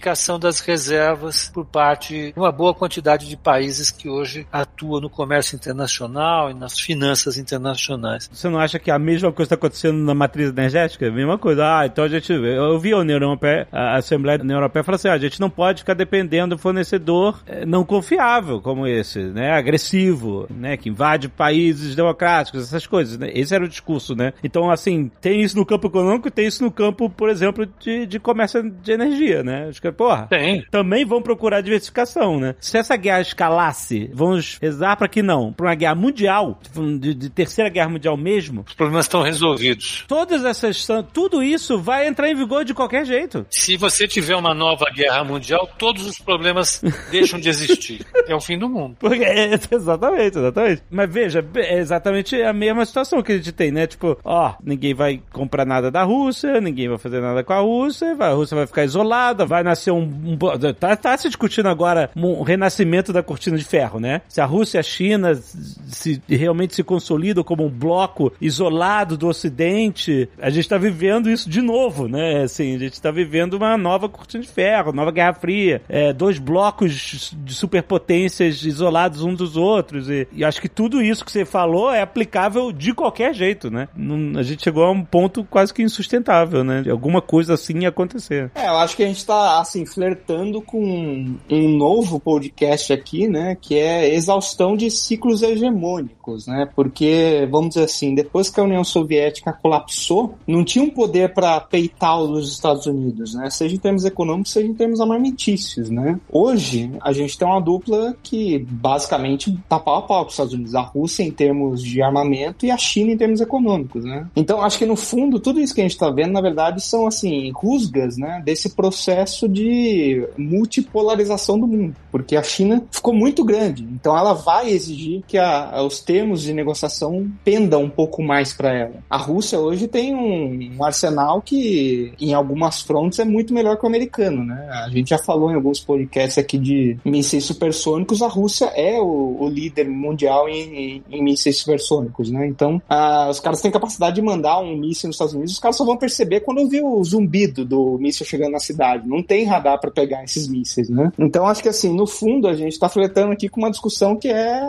[0.00, 5.10] diversificação das reservas por parte de uma boa quantidade de países que hoje atuam no
[5.10, 8.28] comércio internacional e nas finanças internacionais.
[8.32, 11.06] Você não acha que a mesma coisa está acontecendo na matriz energética?
[11.06, 11.62] a mesma coisa.
[11.64, 12.32] Ah, então a gente.
[12.32, 15.50] Eu vi a União Europeia, a Assembleia União Europeia falou assim: ah, a gente não
[15.50, 19.52] pode ficar dependendo do fornecedor eh, não confiável como esse, né?
[19.52, 20.76] Agressivo, né?
[20.76, 23.30] Que invade países democráticos, essas coisas, né?
[23.34, 24.32] Esse era o discurso, né?
[24.42, 28.06] Então, assim, tem isso no campo econômico e tem isso no campo, por exemplo, de,
[28.06, 29.68] de comércio de energia, né?
[29.68, 30.64] Acho que, porra, tem.
[30.70, 32.54] também vão procurar diversificação, né?
[32.60, 36.60] Se essa guerra escalasse, vamos rezar para que não, para uma guerra mundial,
[36.98, 38.64] de, de terceira guerra mundial mesmo.
[38.66, 40.04] Os problemas estão resolvidos.
[40.08, 43.46] Todas essas tudo isso vai entrar em vigor de qualquer jeito.
[43.50, 48.04] Se você tiver uma nova guerra mundial, todos os problemas deixam de existir.
[48.26, 48.96] É o fim do mundo.
[48.98, 50.82] Porque, é, exatamente, exatamente.
[50.90, 53.86] Mas veja, é exatamente a mesma situação que a gente tem, né?
[53.86, 58.16] Tipo, ó, ninguém vai comprar nada da Rússia, ninguém vai fazer nada com a Rússia,
[58.18, 60.02] a Rússia vai ficar isolada, vai nascer um.
[60.02, 60.38] um
[60.74, 64.22] tá, tá se discutindo agora um renascimento da cortina de ferro, né?
[64.28, 69.28] Se a Rússia e a China se realmente se consolidam como um bloco isolado do
[69.28, 72.42] Ocidente, a gente está vivendo isso de novo, né?
[72.42, 76.38] Assim, a gente está vivendo uma nova cortina de ferro, nova Guerra Fria, é, dois
[76.38, 80.08] blocos de superpotências isolados uns dos outros.
[80.08, 83.88] E, e, acho que tudo isso que você falou é aplicável de qualquer jeito, né?
[84.36, 86.82] A gente chegou a um ponto quase que insustentável, né?
[86.82, 88.50] De alguma coisa assim acontecer.
[88.54, 93.56] É, eu acho que a gente está assim, flertando com um novo podcast aqui, né?
[93.60, 96.68] Que é exaustão de ciclos hegemônicos, né?
[96.74, 101.60] Porque, vamos dizer assim, depois que a União Soviética colapsou, não tinha um poder para
[101.60, 103.50] peitar os Estados Unidos, né?
[103.50, 106.18] Seja em termos econômicos, seja em termos armamentícios, né?
[106.30, 110.52] Hoje, a gente tem uma dupla que basicamente tá pau a pau com os Estados
[110.52, 110.74] Unidos.
[110.74, 114.26] A Rússia em termos de armamento e a China em termos econômicos, né?
[114.34, 117.06] Então, acho que no fundo, tudo isso que a gente tá vendo, na verdade, são,
[117.06, 118.42] assim, rusgas, né?
[118.44, 124.70] Desse processo de multipolarização do mundo, porque a China ficou muito grande, então ela vai
[124.70, 128.94] exigir que a, os termos de negociação pendam um pouco mais para ela.
[129.08, 133.84] A Rússia hoje tem um, um, arsenal que, em algumas frontes, é muito melhor que
[133.84, 134.68] o americano, né?
[134.84, 139.36] A gente já falou em alguns podcasts aqui de mísseis supersônicos, a Rússia é o,
[139.40, 142.46] o líder mundial em, em, em, mísseis supersônicos, né?
[142.46, 145.76] Então, ah, os caras têm capacidade de mandar um míssil nos Estados Unidos, os caras
[145.76, 149.08] só vão perceber quando ouvir o zumbido do míssil chegando na cidade.
[149.08, 151.12] Não tem radar para pegar esses mísseis, né?
[151.18, 154.28] Então, acho que assim, no fundo, a gente está flertando aqui com uma discussão que
[154.28, 154.60] é,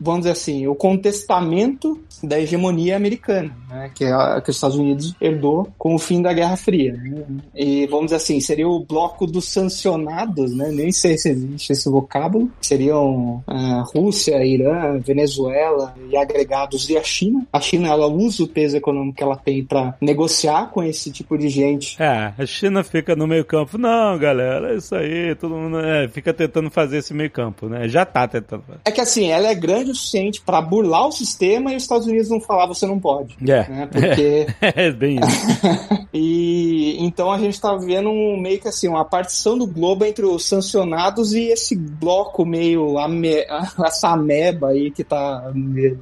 [0.00, 3.90] vamos dizer assim, o contestamento da hegemonia americana, né?
[3.94, 6.92] Que, é a, que os Estados Unidos herdou com o fim da Guerra Fria.
[6.92, 7.24] Né?
[7.54, 10.70] E vamos dizer assim, seria o bloco dos sancionados, né?
[10.70, 12.50] Nem sei se existe esse vocábulo.
[12.60, 17.46] Seriam uh, Rússia, Irã, Venezuela e agregados e a China.
[17.52, 21.38] A China ela usa o peso econômico que ela tem para negociar com esse tipo
[21.38, 22.00] de gente.
[22.00, 23.78] É, a China fica no meio campo.
[23.80, 25.34] Não, galera, é isso aí.
[25.34, 27.88] Todo mundo é, fica tentando fazer esse meio campo, né?
[27.88, 28.62] Já tá tentando.
[28.84, 32.06] É que assim, ela é grande o suficiente para burlar o sistema e os Estados
[32.06, 33.38] Unidos não falar você não pode.
[33.42, 33.66] É.
[33.68, 33.88] Né?
[33.90, 34.46] Porque...
[34.60, 36.06] é bem isso.
[36.12, 40.26] e então a gente tá vendo um, meio que assim, uma partição do globo entre
[40.26, 43.46] os sancionados e esse bloco meio ame...
[43.82, 45.50] essa ameba aí que tá,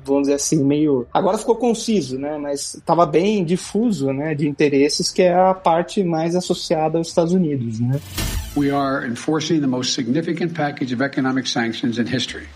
[0.04, 1.06] vamos dizer assim, meio.
[1.14, 2.36] Agora ficou conciso, né?
[2.38, 4.34] Mas tava bem difuso, né?
[4.34, 8.00] De interesses, que é a parte mais associada aos Estados Unidos, né?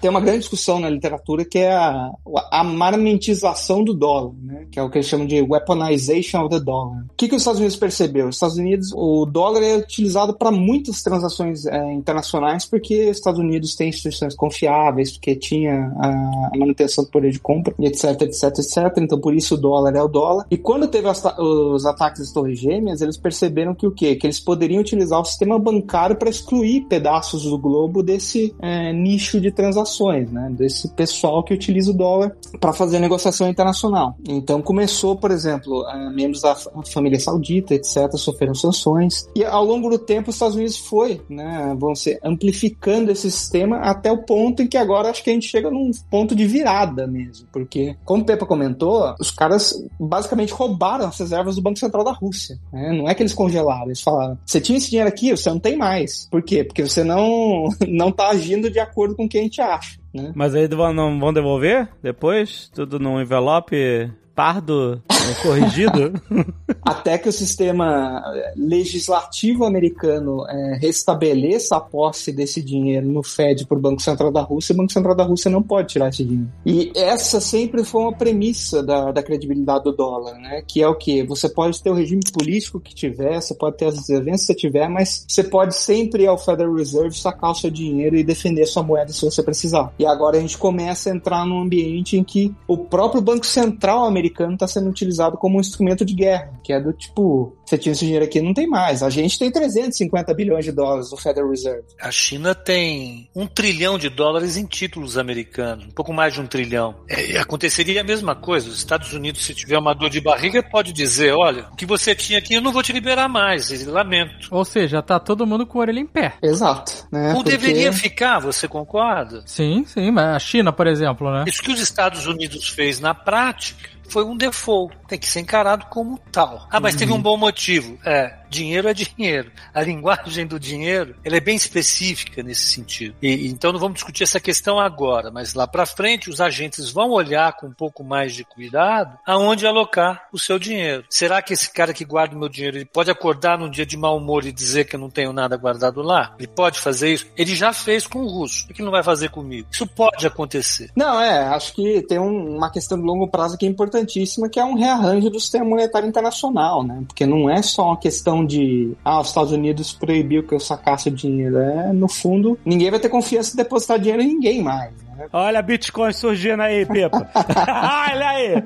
[0.01, 2.11] Tem uma grande discussão na literatura que é a,
[2.51, 4.67] a marmentização do dólar, né?
[4.71, 7.05] que é o que eles chamam de weaponization of the dollar.
[7.11, 8.29] O que, que os Estados Unidos percebeu?
[8.29, 13.41] Os Estados Unidos, o dólar é utilizado para muitas transações é, internacionais porque os Estados
[13.41, 18.77] Unidos têm instituições confiáveis, porque tinha a, manutenção do poder de compra, etc, etc, etc.
[18.99, 20.47] Então por isso o dólar é o dólar.
[20.51, 24.17] E quando teve os ataques das Torres Gêmeas, eles perceberam que o quê?
[24.17, 28.95] Que eles poderiam utilizar o sistema bancário caro para excluir pedaços do globo desse é,
[28.95, 30.49] nicho de transações, né?
[30.51, 34.17] Desse pessoal que utiliza o dólar para fazer negociação internacional.
[34.27, 36.57] Então começou, por exemplo, membros da
[36.91, 39.27] família saudita, etc., sofreram sanções.
[39.37, 43.77] E ao longo do tempo, os Estados Unidos foi, né, vamos ser, amplificando esse sistema
[43.81, 47.07] até o ponto em que agora acho que a gente chega num ponto de virada
[47.07, 47.47] mesmo.
[47.53, 52.13] Porque, como o Pepa comentou, os caras basicamente roubaram as reservas do Banco Central da
[52.13, 52.59] Rússia.
[52.73, 52.93] Né?
[52.97, 55.82] Não é que eles congelaram, eles falaram: você tinha esse dinheiro aqui, você não tem
[55.83, 56.29] mais.
[56.31, 56.63] Por quê?
[56.63, 59.99] Porque você não, não tá agindo de acordo com o que a gente acha.
[60.15, 60.33] Né?
[60.35, 62.71] Mas aí não vão devolver depois?
[62.75, 64.11] Tudo num envelope
[64.43, 65.01] pardo
[65.41, 66.21] corrigido.
[66.83, 68.21] Até que o sistema
[68.57, 74.73] legislativo americano é, restabeleça a posse desse dinheiro no Fed por Banco Central da Rússia,
[74.73, 76.51] o Banco Central da Rússia não pode tirar esse dinheiro.
[76.67, 80.61] E essa sempre foi uma premissa da, da credibilidade do dólar, né?
[80.67, 81.23] Que é o que?
[81.23, 84.89] Você pode ter o regime político que tiver, você pode ter as eventos que tiver,
[84.89, 88.83] mas você pode sempre ir ao Federal Reserve sacar o seu dinheiro e defender sua
[88.83, 89.93] moeda se você precisar.
[90.01, 94.05] E agora a gente começa a entrar num ambiente em que o próprio Banco Central
[94.05, 97.93] americano está sendo utilizado como um instrumento de guerra, que é do tipo, você tinha
[97.93, 99.03] esse dinheiro aqui, não tem mais.
[99.03, 101.85] A gente tem 350 bilhões de dólares no Federal Reserve.
[102.01, 106.47] A China tem um trilhão de dólares em títulos americanos, um pouco mais de um
[106.47, 106.95] trilhão.
[107.09, 108.69] É, aconteceria a mesma coisa.
[108.69, 112.15] Os Estados Unidos, se tiver uma dor de barriga, pode dizer, olha, o que você
[112.15, 114.49] tinha aqui eu não vou te liberar mais, lamento.
[114.51, 116.35] Ou seja, tá todo mundo com a orelha em pé.
[116.43, 117.07] Exato.
[117.11, 117.31] Né?
[117.31, 117.51] Ou Porque...
[117.51, 119.43] deveria ficar, você concorda?
[119.47, 121.45] Sim, sim, mas a China, por exemplo, né?
[121.47, 124.95] Isso que os Estados Unidos fez na prática foi um default.
[125.09, 126.69] Tem que ser encarado como tal.
[126.71, 126.99] Ah, mas uhum.
[126.99, 127.99] teve um bom motivo.
[128.05, 129.51] É, dinheiro é dinheiro.
[129.75, 133.17] A linguagem do dinheiro ela é bem específica nesse sentido.
[133.23, 137.11] E, então não vamos discutir essa questão agora, mas lá para frente os agentes vão
[137.11, 141.05] olhar com um pouco mais de cuidado aonde alocar o seu dinheiro.
[141.09, 143.97] Será que esse cara que guarda o meu dinheiro ele pode acordar num dia de
[143.97, 146.35] mau humor e dizer que eu não tenho nada guardado lá?
[146.39, 147.27] Ele pode fazer isso?
[147.37, 148.67] Ele já fez com o russo.
[148.67, 149.69] Por que não vai fazer comigo?
[149.71, 150.91] Isso pode acontecer.
[150.95, 151.47] Não, é.
[151.47, 154.75] Acho que tem um, uma questão de longo prazo que é importantíssima, que é um
[154.75, 157.03] rearranjo do sistema monetário internacional, né?
[157.07, 161.09] Porque não é só uma questão de ah, os Estados Unidos proibiu que eu sacasse
[161.09, 161.59] o dinheiro.
[161.59, 164.93] É, no fundo, ninguém vai ter confiança em depositar dinheiro em ninguém mais.
[164.93, 165.12] Né?
[165.33, 167.29] Olha Bitcoin surgindo aí, Pepa.
[167.35, 168.65] olha aí.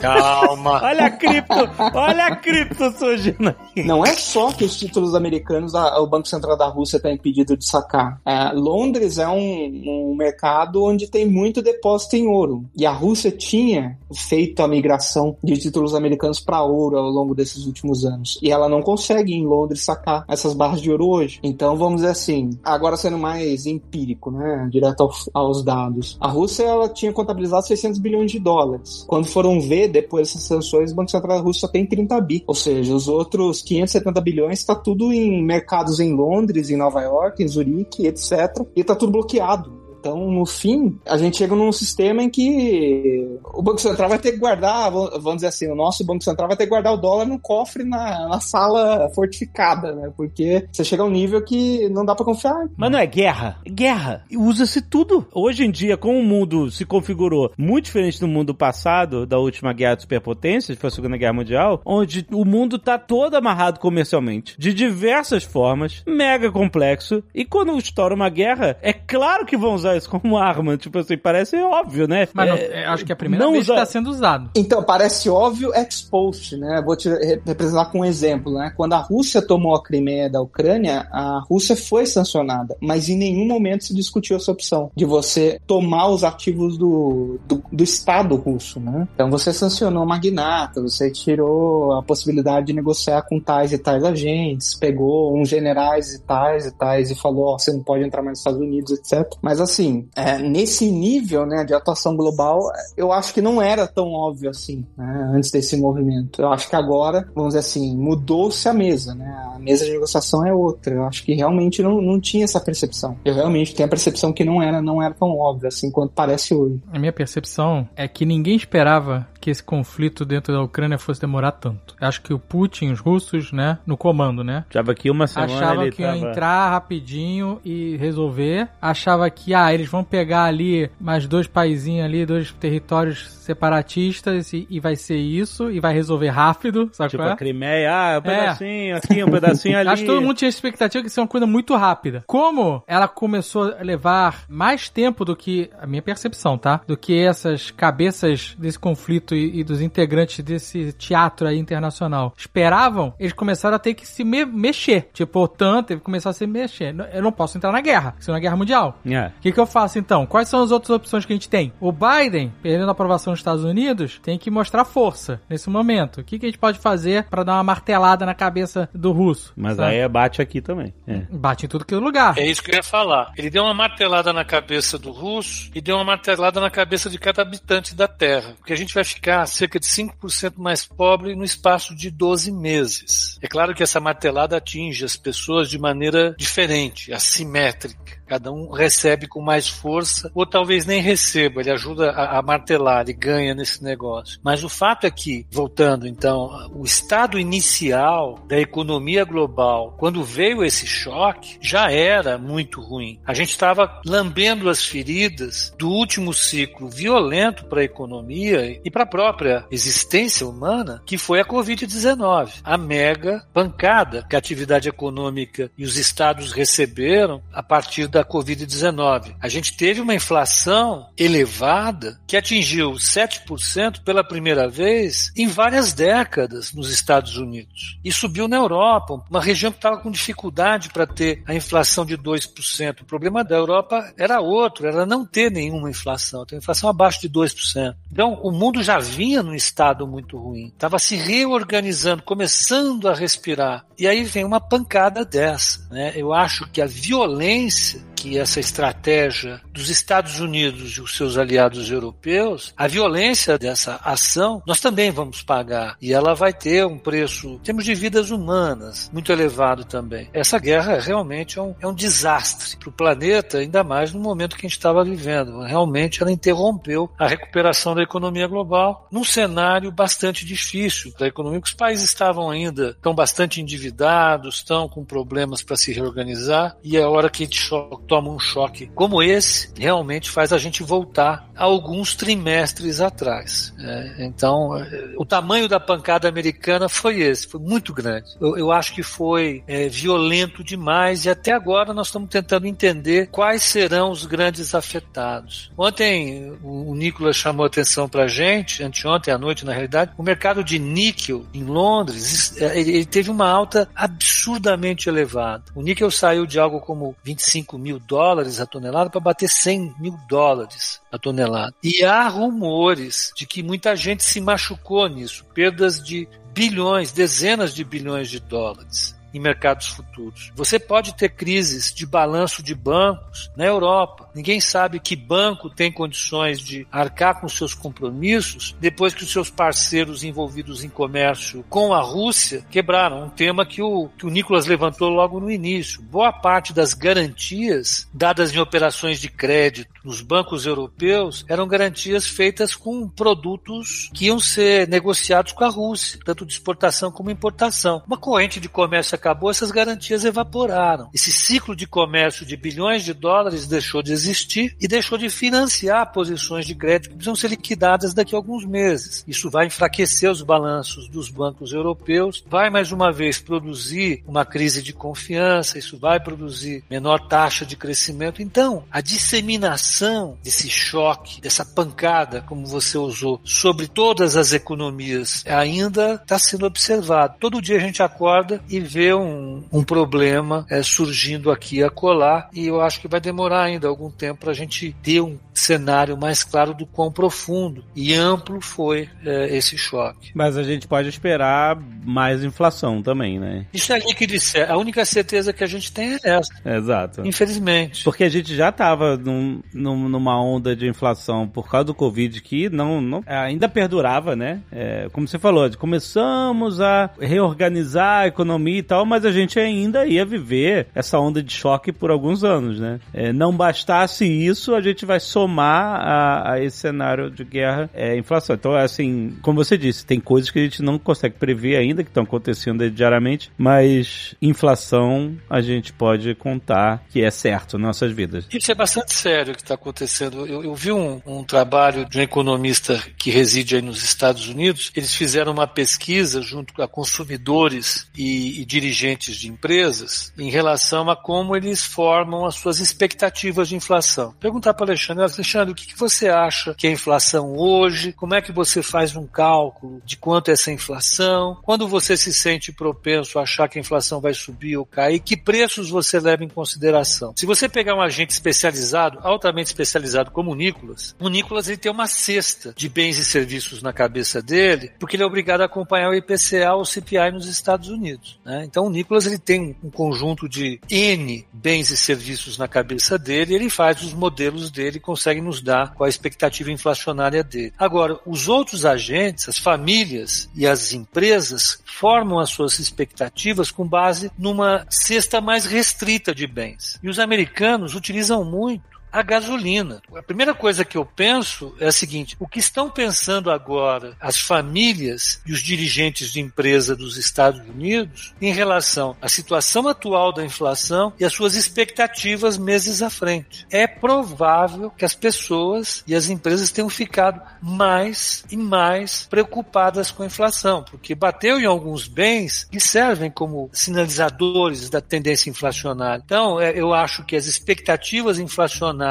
[0.00, 0.82] Calma.
[0.82, 1.54] olha a cripto,
[1.94, 3.84] olha a cripto surgindo aí.
[3.84, 7.56] Não é só que os títulos americanos, a, o Banco Central da Rússia está impedido
[7.56, 8.20] de sacar.
[8.24, 12.64] É, Londres é um, um mercado onde tem muito depósito em ouro.
[12.76, 17.66] E a Rússia tinha feito a migração de títulos americanos para ouro ao longo desses
[17.66, 18.38] últimos anos.
[18.42, 21.40] E ela não consegue em Londres sacar essas barras de ouro hoje.
[21.42, 24.68] Então vamos dizer assim, agora sendo mais empírico, né?
[24.70, 26.16] Direto ao, aos dados.
[26.20, 29.04] A Rússia ela tinha contabilizado 600 bilhões de dólares.
[29.06, 32.44] Quando foram ver, depois dessas sanções, o Banco Central da Rússia só tem 30 bi.
[32.46, 37.42] Ou seja, os outros 570 bilhões está tudo em mercados em Londres, em Nova York,
[37.42, 38.66] em Zurique, etc.
[38.74, 39.85] E está tudo bloqueado.
[39.98, 44.32] Então, no fim, a gente chega num sistema em que o Banco Central vai ter
[44.32, 47.26] que guardar, vamos dizer assim, o nosso Banco Central vai ter que guardar o dólar
[47.26, 50.12] no cofre na, na sala fortificada, né?
[50.16, 52.68] Porque você chega a um nível que não dá para confiar.
[52.76, 53.58] Mas não é guerra.
[53.64, 54.24] É guerra.
[54.32, 55.26] Usa-se tudo.
[55.32, 59.72] Hoje em dia, como o mundo se configurou muito diferente do mundo passado, da última
[59.72, 63.80] guerra de superpotências, que foi a Segunda Guerra Mundial, onde o mundo tá todo amarrado
[63.80, 69.74] comercialmente, de diversas formas, mega complexo, e quando estoura uma guerra, é claro que vão
[69.74, 70.76] usar isso como arma.
[70.78, 72.26] Tipo assim, parece óbvio, né?
[72.32, 74.50] Mas não, É, acho que é a primeira não vez usa- que está sendo usado.
[74.56, 76.80] Então, parece óbvio expost, né?
[76.84, 78.72] Vou te re- representar com um exemplo, né?
[78.76, 83.46] Quando a Rússia tomou a Crimeia da Ucrânia, a Rússia foi sancionada, mas em nenhum
[83.46, 88.80] momento se discutiu essa opção de você tomar os ativos do, do, do Estado russo,
[88.80, 89.06] né?
[89.14, 94.74] Então você sancionou magnatas, você tirou a possibilidade de negociar com tais e tais agentes,
[94.74, 98.32] pegou uns generais e tais e tais e falou, ó, você não pode entrar mais
[98.32, 99.34] nos Estados Unidos, etc.
[99.42, 102.60] Mas assim, é, nesse nível, né, de atuação global,
[102.96, 106.40] eu acho que não era tão óbvio assim, né, antes desse movimento.
[106.40, 109.26] Eu acho que agora, vamos dizer assim, mudou-se a mesa, né?
[109.54, 110.94] A mesa de negociação é outra.
[110.94, 113.16] Eu acho que realmente não, não tinha essa percepção.
[113.24, 116.54] Eu realmente tenho a percepção que não era, não era tão óbvio assim quanto parece
[116.54, 116.80] hoje.
[116.92, 121.52] A minha percepção é que ninguém esperava que esse conflito dentro da Ucrânia fosse demorar
[121.52, 121.94] tanto.
[122.00, 125.88] Acho que o Putin, os russos, né, no comando, né, Achava que uma semana Achava
[125.88, 126.18] que tava...
[126.18, 128.68] entrar rapidinho e resolver.
[128.82, 134.66] Achava que, ah, eles vão pegar ali mais dois paizinhos ali, dois territórios separatistas e,
[134.68, 137.32] e vai ser isso, e vai resolver rápido, sabe Tipo qual é?
[137.34, 139.88] a Crimeia, ah, um pedacinho aqui, um pedacinho ali.
[139.88, 142.24] Acho que todo mundo tinha expectativa que isso é uma coisa muito rápida.
[142.26, 146.80] Como ela começou a levar mais tempo do que, a minha percepção, tá?
[146.84, 153.14] Do que essas cabeças desse conflito e, e dos integrantes desse teatro aí internacional esperavam,
[153.18, 155.08] eles começaram a ter que se me- mexer.
[155.12, 156.94] Tipo, a OTAN teve que começar a se mexer.
[157.12, 158.98] Eu não posso entrar na guerra, isso é uma guerra mundial.
[159.06, 159.26] É.
[159.38, 160.26] O que, que eu faço então?
[160.26, 161.72] Quais são as outras opções que a gente tem?
[161.80, 166.20] O Biden, perdendo a aprovação nos Estados Unidos, tem que mostrar força nesse momento.
[166.20, 169.52] O que, que a gente pode fazer pra dar uma martelada na cabeça do russo?
[169.56, 169.90] Mas sabe?
[169.94, 170.94] aí é bate aqui também.
[171.06, 171.22] É.
[171.30, 172.38] Bate em tudo que é lugar.
[172.38, 173.32] É isso que eu ia falar.
[173.36, 177.18] Ele deu uma martelada na cabeça do russo e deu uma martelada na cabeça de
[177.18, 178.54] cada habitante da Terra.
[178.58, 183.38] Porque a gente vai ficar cerca de 5% mais pobre no espaço de 12 meses.
[183.42, 188.15] É claro que essa martelada atinge as pessoas de maneira diferente, assimétrica.
[188.26, 193.02] Cada um recebe com mais força, ou talvez nem receba, ele ajuda a, a martelar,
[193.02, 194.38] ele ganha nesse negócio.
[194.42, 200.64] Mas o fato é que, voltando então, o estado inicial da economia global, quando veio
[200.64, 203.20] esse choque, já era muito ruim.
[203.24, 209.04] A gente estava lambendo as feridas do último ciclo violento para a economia e para
[209.04, 212.60] a própria existência humana, que foi a Covid-19.
[212.64, 219.34] A mega pancada que a atividade econômica e os estados receberam a partir da Covid-19.
[219.40, 226.72] A gente teve uma inflação elevada que atingiu 7% pela primeira vez em várias décadas
[226.72, 227.98] nos Estados Unidos.
[228.04, 232.16] E subiu na Europa, uma região que estava com dificuldade para ter a inflação de
[232.16, 233.00] 2%.
[233.02, 237.28] O problema da Europa era outro, era não ter nenhuma inflação, ter inflação abaixo de
[237.28, 237.94] 2%.
[238.10, 243.84] Então, o mundo já vinha num estado muito ruim, estava se reorganizando, começando a respirar.
[243.98, 245.86] E aí vem uma pancada dessa.
[245.90, 246.12] Né?
[246.14, 251.90] Eu acho que a violência que essa estratégia dos Estados Unidos e os seus aliados
[251.90, 255.96] europeus, a violência dessa ação, nós também vamos pagar.
[256.00, 260.28] E ela vai ter um preço, temos de vidas humanas, muito elevado também.
[260.32, 264.56] Essa guerra realmente é um, é um desastre para o planeta, ainda mais no momento
[264.56, 265.60] que a gente estava vivendo.
[265.60, 271.70] Realmente ela interrompeu a recuperação da economia global num cenário bastante difícil da economia, porque
[271.72, 277.08] os países estavam ainda, estão bastante endividados, estão com problemas para se reorganizar, e a
[277.08, 281.48] hora que a gente cho- toma um choque como esse, realmente faz a gente voltar
[281.56, 283.72] alguns trimestres atrás.
[283.76, 284.16] né?
[284.18, 288.26] então, eh, o tamanho da pancada americana foi esse, foi muito grande.
[288.40, 293.28] Eu, eu acho que foi eh, violento demais e até agora nós estamos tentando entender
[293.28, 295.70] quais serão os grandes afetados.
[295.76, 300.22] Ontem o, o Nicolas chamou atenção para a gente, anteontem à noite na realidade, o
[300.22, 305.64] mercado de níquel em Londres, eh, ele, ele teve uma alta absurdamente elevada.
[305.74, 310.16] O níquel saiu de algo como 25 mil dólares a tonelada para bater 100 mil
[310.28, 311.74] dólares a tonelada.
[311.82, 317.84] E há rumores de que muita gente se machucou nisso, perdas de bilhões, dezenas de
[317.84, 319.15] bilhões de dólares.
[319.36, 320.50] Em mercados futuros.
[320.54, 324.30] Você pode ter crises de balanço de bancos na Europa.
[324.34, 329.50] Ninguém sabe que banco tem condições de arcar com seus compromissos depois que os seus
[329.50, 333.24] parceiros envolvidos em comércio com a Rússia quebraram.
[333.24, 336.00] Um tema que o, que o Nicolas levantou logo no início.
[336.00, 342.76] Boa parte das garantias dadas em operações de crédito nos bancos europeus eram garantias feitas
[342.76, 348.02] com produtos que iam ser negociados com a Rússia, tanto de exportação como importação.
[348.06, 351.10] Uma corrente de comércio acabou, essas garantias evaporaram.
[351.12, 356.12] Esse ciclo de comércio de bilhões de dólares deixou de existir e deixou de financiar
[356.12, 359.24] posições de crédito que precisam ser liquidadas daqui a alguns meses.
[359.26, 364.80] Isso vai enfraquecer os balanços dos bancos europeus, vai mais uma vez produzir uma crise
[364.80, 368.40] de confiança, isso vai produzir menor taxa de crescimento.
[368.40, 376.14] Então, a disseminação desse choque, dessa pancada, como você usou, sobre todas as economias ainda
[376.14, 377.36] está sendo observado.
[377.40, 382.48] Todo dia a gente acorda e vê um, um problema é, surgindo aqui a colar
[382.52, 386.16] e eu acho que vai demorar ainda algum tempo para a gente ter um cenário
[386.16, 390.30] mais claro do quão profundo e amplo foi é, esse choque.
[390.34, 393.66] Mas a gente pode esperar mais inflação também, né?
[393.72, 394.70] Isso é líquido e certo.
[394.70, 396.52] A única certeza que a gente tem é essa.
[396.64, 397.26] Exato.
[397.26, 398.04] Infelizmente.
[398.04, 402.40] Porque a gente já estava num, num, numa onda de inflação por causa do Covid
[402.42, 404.60] que não, não ainda perdurava, né?
[404.70, 410.06] É, como você falou, começamos a reorganizar a economia e tal, mas a gente ainda
[410.06, 413.00] ia viver essa onda de choque por alguns anos, né?
[413.12, 418.16] É, não bastasse isso, a gente vai somar a, a esse cenário de guerra é,
[418.16, 418.56] inflação.
[418.56, 422.10] Então, assim, como você disse, tem coisas que a gente não consegue prever ainda, que
[422.10, 428.46] estão acontecendo diariamente, mas inflação a gente pode contar que é certo nas nossas vidas.
[428.52, 430.46] Isso é bastante sério o que está acontecendo.
[430.46, 434.92] Eu, eu vi um, um, trabalho de um economista que reside aí nos Estados Unidos.
[434.94, 441.16] Eles fizeram uma pesquisa junto a consumidores e, e dirigentes de empresas em relação a
[441.16, 444.34] como eles formam as suas expectativas de inflação.
[444.38, 448.12] Perguntar para Alexandre, Alexandre, o que, você acha que é inflação hoje?
[448.12, 451.58] Como é que você faz um cálculo de quanto é essa inflação?
[451.62, 455.36] Quando você se sente propenso a achar que a inflação vai subir ou cair, que
[455.36, 457.32] preços você leva em consideração?
[457.36, 461.90] Se você pegar um agente especializado, altamente especializado como o Nicolas, o Nicolas ele tem
[461.90, 466.10] uma cesta de bens e serviços na cabeça dele, porque ele é obrigado a acompanhar
[466.10, 468.38] o IPCA ou o CPI nos Estados Unidos.
[468.44, 468.64] Né?
[468.76, 473.54] Então o Nicolas ele tem um conjunto de N bens e serviços na cabeça dele,
[473.54, 477.72] ele faz os modelos dele e consegue nos dar qual a expectativa inflacionária dele.
[477.78, 484.30] Agora, os outros agentes, as famílias e as empresas formam as suas expectativas com base
[484.36, 487.00] numa cesta mais restrita de bens.
[487.02, 490.02] E os americanos utilizam muito a gasolina.
[490.14, 494.38] A primeira coisa que eu penso é a seguinte: o que estão pensando agora as
[494.38, 500.44] famílias e os dirigentes de empresa dos Estados Unidos em relação à situação atual da
[500.44, 503.66] inflação e as suas expectativas meses à frente?
[503.70, 510.24] É provável que as pessoas e as empresas tenham ficado mais e mais preocupadas com
[510.24, 516.22] a inflação, porque bateu em alguns bens que servem como sinalizadores da tendência inflacionária.
[516.22, 519.05] Então, é, eu acho que as expectativas inflacionárias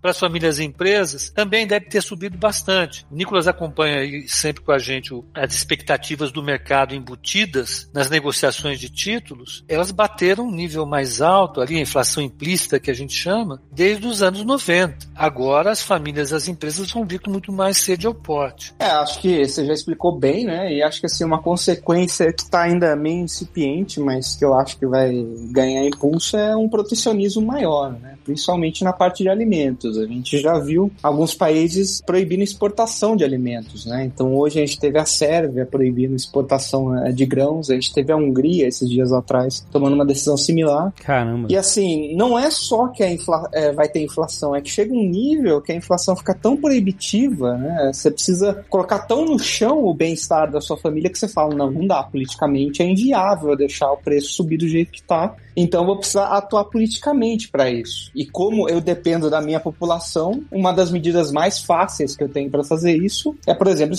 [0.00, 3.06] para as famílias e empresas também deve ter subido bastante.
[3.10, 8.88] O Nicolas acompanha sempre com a gente as expectativas do mercado embutidas nas negociações de
[8.88, 9.64] títulos.
[9.68, 14.06] Elas bateram um nível mais alto, ali a inflação implícita que a gente chama, desde
[14.06, 15.08] os anos 90.
[15.14, 18.74] Agora as famílias e as empresas vão vir com muito mais sede ao porte.
[18.78, 20.72] É, acho que você já explicou bem, né?
[20.72, 24.78] E acho que assim, uma consequência que está ainda meio incipiente, mas que eu acho
[24.78, 25.12] que vai
[25.50, 28.18] ganhar impulso é um protecionismo maior, né?
[28.30, 29.98] Principalmente na parte de alimentos.
[29.98, 34.04] A gente já viu alguns países proibindo exportação de alimentos, né?
[34.04, 38.12] Então hoje a gente teve a Sérvia proibindo exportação eh, de grãos, a gente teve
[38.12, 40.92] a Hungria esses dias atrás tomando uma decisão similar.
[41.02, 41.48] Caramba.
[41.50, 45.60] E assim, não é só que é, vai ter inflação, é que chega um nível
[45.60, 47.90] que a inflação fica tão proibitiva, né?
[47.92, 51.70] Você precisa colocar tão no chão o bem-estar da sua família que você fala, não,
[51.70, 55.34] não dá, politicamente é inviável deixar o preço subir do jeito que tá.
[55.56, 58.10] Então eu vou precisar atuar politicamente para isso.
[58.14, 62.50] E como eu dependo da minha população, uma das medidas mais fáceis que eu tenho
[62.50, 63.96] para fazer isso é, por exemplo,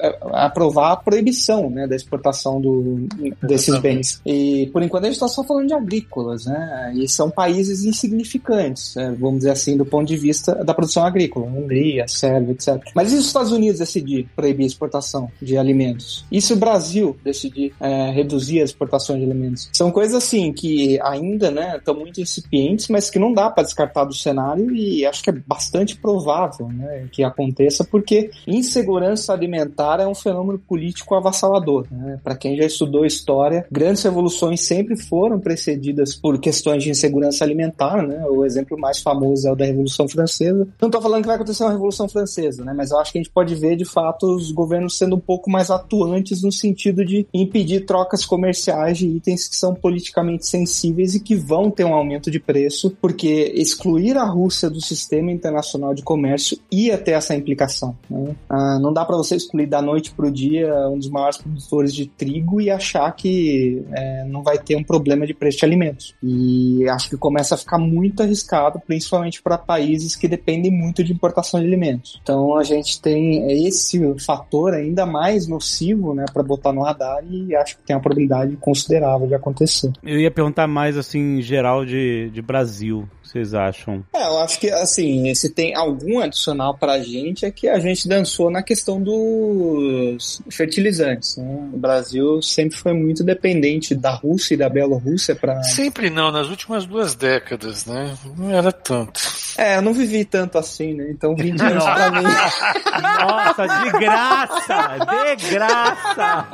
[0.00, 3.06] é, aprovar a proibição né, da exportação do,
[3.42, 4.20] desses bens.
[4.24, 6.92] E por enquanto a gente está só falando de agrícolas, né?
[6.96, 11.46] E são países insignificantes, né, vamos dizer assim, do ponto de vista da produção agrícola,
[11.46, 12.90] Hungria, Sérvia, etc.
[12.94, 16.24] Mas e se os Estados Unidos decidir proibir a exportação de alimentos?
[16.30, 19.68] E se o Brasil decidir é, reduzir a exportação de alimentos?
[19.72, 24.04] São coisas assim que ainda, né, estão muito incipientes, mas que não dá para descartar
[24.04, 30.06] do cenário e acho que é bastante provável né, que aconteça, porque insegurança alimentar é
[30.06, 31.86] um fenômeno político avassalador.
[31.90, 32.20] Né?
[32.22, 38.02] Para quem já estudou história, grandes revoluções sempre foram precedidas por questões de insegurança alimentar.
[38.06, 38.24] Né?
[38.26, 40.68] O exemplo mais famoso é o da Revolução Francesa.
[40.80, 42.72] Não estou falando que vai acontecer uma Revolução Francesa, né?
[42.74, 45.50] mas eu acho que a gente pode ver de fato os governos sendo um pouco
[45.50, 51.20] mais atuantes no sentido de impedir trocas comerciais de itens que são politicamente sensíveis e
[51.20, 56.02] que vão ter um aumento de preço, porque excluir a Rússia do sistema internacional de
[56.02, 57.96] comércio ia ter essa implicação.
[58.08, 58.34] Né?
[58.48, 61.94] Ah, não dá para você excluir da noite para o dia um dos maiores produtores
[61.94, 66.14] de trigo e achar que é, não vai ter um problema de preço de alimentos.
[66.22, 71.12] E acho que começa a ficar muito arriscado, principalmente para países que dependem muito de
[71.12, 72.20] importação de alimentos.
[72.22, 77.54] Então a gente tem esse fator ainda mais nocivo né, para botar no radar e
[77.54, 79.92] acho que tem uma probabilidade considerável de acontecer.
[80.02, 84.04] Eu ia perguntar mais assim, geral, de, de Brasil vocês acham?
[84.12, 88.08] É, eu acho que, assim, se tem algum adicional pra gente é que a gente
[88.08, 91.36] dançou na questão dos fertilizantes.
[91.36, 91.70] Né?
[91.72, 95.62] O Brasil sempre foi muito dependente da Rússia e da Bielorrússia para.
[95.62, 98.16] Sempre não, nas últimas duas décadas, né?
[98.36, 99.20] Não era tanto.
[99.56, 101.06] É, eu não vivi tanto assim, né?
[101.10, 102.22] Então 20 anos pra mim.
[102.22, 105.36] Nossa, de graça!
[105.36, 106.46] De graça!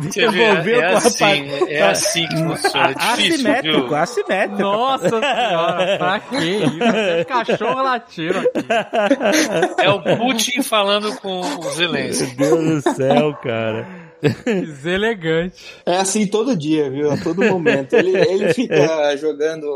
[0.00, 2.90] Desenvolveu é, é assim, é assim que funciona.
[2.90, 3.96] É difícil, assimétrico, viu?
[3.96, 4.62] assimétrico.
[4.62, 6.78] Nossa senhora, pra que isso?
[6.78, 9.82] Tem cachorro latindo aqui.
[9.82, 12.36] É o Putin falando com o Zelensky.
[12.38, 14.07] Meu Deus do céu, cara.
[14.44, 15.54] Deselegante.
[15.86, 17.10] É assim todo dia, viu?
[17.10, 17.94] A todo momento.
[17.94, 19.66] Ele, ele fica jogando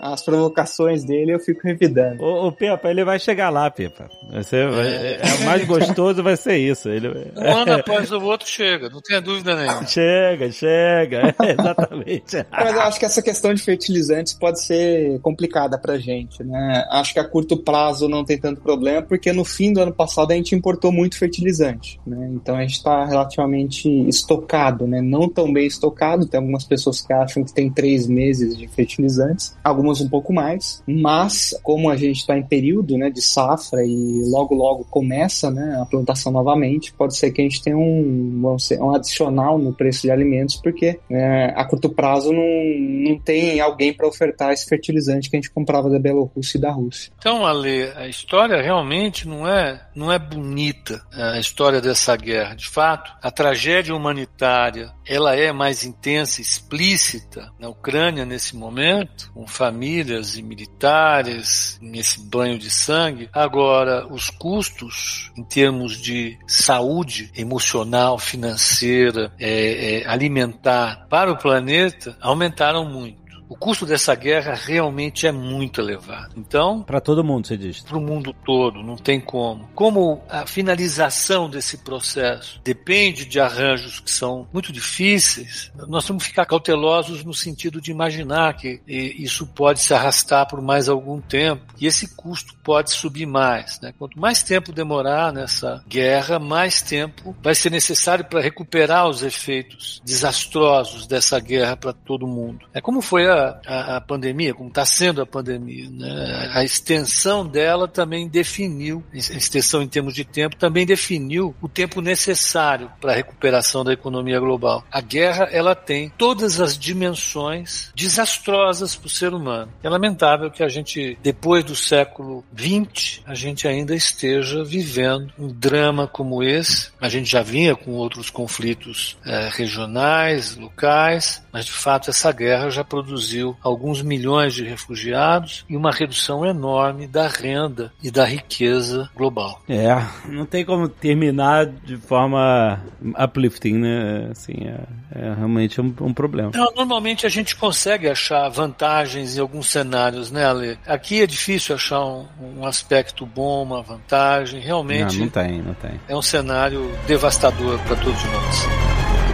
[0.00, 2.22] as provocações dele eu fico revidando.
[2.22, 4.08] Ô, ô Pepa, ele vai chegar lá, Pepa.
[4.32, 6.88] Você vai, é, o mais gostoso vai ser isso.
[6.88, 7.08] Ele...
[7.36, 9.86] Um ano após o outro chega, não tenha dúvida nenhuma.
[9.96, 11.34] Chega, chega.
[11.40, 12.44] Exatamente.
[12.50, 16.84] Mas eu acho que essa questão de fertilizantes pode ser complicada pra gente, né?
[16.90, 20.32] Acho que a curto prazo não tem tanto problema, porque no fim do ano passado
[20.32, 22.30] a gente importou muito fertilizante, né?
[22.32, 25.00] Então a gente está relativamente estocado, né?
[25.00, 26.26] Não tão bem estocado.
[26.26, 30.82] Tem algumas pessoas que acham que tem três meses de fertilizantes, algumas um pouco mais.
[30.86, 35.78] Mas como a gente está em período, né, de safra e logo logo começa, né,
[35.80, 40.10] a plantação novamente, pode ser que a gente tenha um, um adicional no preço de
[40.10, 45.36] alimentos, porque né, a curto prazo não, não tem alguém para ofertar esse fertilizante que
[45.36, 47.12] a gente comprava da Bielorrússia e da Rússia.
[47.18, 52.54] Então, Ale, a história realmente não é não é bonita a história dessa guerra.
[52.54, 59.46] De fato, a tragédia humanitária ela é mais intensa, explícita na Ucrânia nesse momento, com
[59.46, 63.30] famílias e militares nesse banho de sangue.
[63.32, 72.16] Agora, os custos em termos de saúde emocional, financeira, é, é, alimentar para o planeta
[72.20, 76.34] aumentaram muito o custo dessa guerra realmente é muito elevado.
[76.36, 77.80] Então, para todo mundo, você diz.
[77.80, 79.68] Para o mundo todo, não tem como.
[79.74, 86.30] Como a finalização desse processo depende de arranjos que são muito difíceis, nós temos que
[86.30, 91.64] ficar cautelosos no sentido de imaginar que isso pode se arrastar por mais algum tempo
[91.78, 93.80] e esse custo pode subir mais.
[93.80, 93.92] Né?
[93.98, 100.00] Quanto mais tempo demorar nessa guerra, mais tempo vai ser necessário para recuperar os efeitos
[100.04, 102.66] desastrosos dessa guerra para todo mundo.
[102.74, 106.50] É como foi a a, a pandemia, como está sendo a pandemia, né?
[106.52, 112.00] a extensão dela também definiu, a extensão em termos de tempo, também definiu o tempo
[112.00, 114.84] necessário para a recuperação da economia global.
[114.90, 119.72] A guerra, ela tem todas as dimensões desastrosas para o ser humano.
[119.82, 125.48] É lamentável que a gente, depois do século XX, a gente ainda esteja vivendo um
[125.48, 126.90] drama como esse.
[127.00, 132.70] A gente já vinha com outros conflitos é, regionais, locais, mas de fato essa guerra
[132.70, 138.24] já produziu produziu alguns milhões de refugiados e uma redução enorme da renda e da
[138.24, 139.60] riqueza global.
[139.68, 139.88] É,
[140.28, 142.80] não tem como terminar de forma
[143.18, 144.28] uplifting, né?
[144.30, 144.80] Assim, é,
[145.14, 146.52] é realmente um, um problema.
[146.54, 150.78] Não, normalmente a gente consegue achar vantagens em alguns cenários, né, Ale?
[150.86, 152.26] Aqui é difícil achar um,
[152.58, 154.60] um aspecto bom, uma vantagem.
[154.60, 155.16] Realmente.
[155.16, 156.00] Não, não tem, não tem.
[156.08, 159.25] É um cenário devastador para todos nós.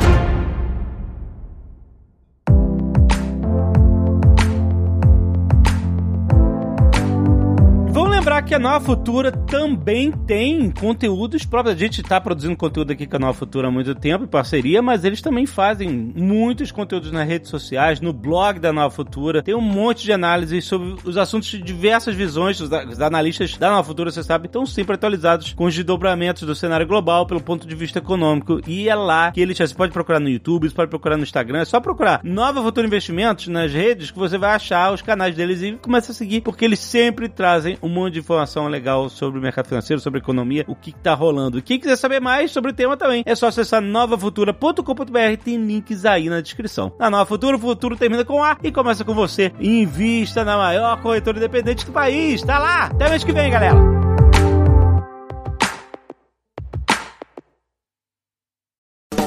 [8.51, 11.75] A Nova Futura também tem conteúdos próprios.
[11.75, 14.83] A gente está produzindo conteúdo aqui com a Nova Futura há muito tempo, em parceria,
[14.83, 19.43] mas eles também fazem muitos conteúdos nas redes sociais, no blog da Nova Futura.
[19.43, 22.61] Tem um monte de análises sobre os assuntos de diversas visões.
[22.61, 26.87] Os, analistas da Nova Futura, você sabe, estão sempre atualizados com os desdobramentos do cenário
[26.87, 28.61] global pelo ponto de vista econômico.
[28.67, 29.57] E é lá que eles.
[29.57, 32.87] Você pode procurar no YouTube, você pode procurar no Instagram, é só procurar Nova Futura
[32.87, 36.65] Investimentos nas redes que você vai achar os canais deles e começa a seguir, porque
[36.65, 40.75] eles sempre trazem um monte de informação legal sobre o mercado financeiro, sobre economia, o
[40.75, 41.59] que, que tá rolando.
[41.59, 46.05] E quem quiser saber mais sobre o tema também, é só acessar novafutura.com.br, tem links
[46.05, 46.93] aí na descrição.
[46.99, 49.53] Na Nova Futura, o futuro termina com A e começa com você.
[49.61, 52.43] Invista na maior corretora independente do país.
[52.43, 52.87] Tá lá!
[52.87, 53.77] Até mês que vem, galera!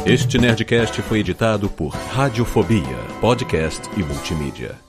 [0.05, 4.84] Este Nerdcast foi editado por Radiofobia, podcast e multimídia.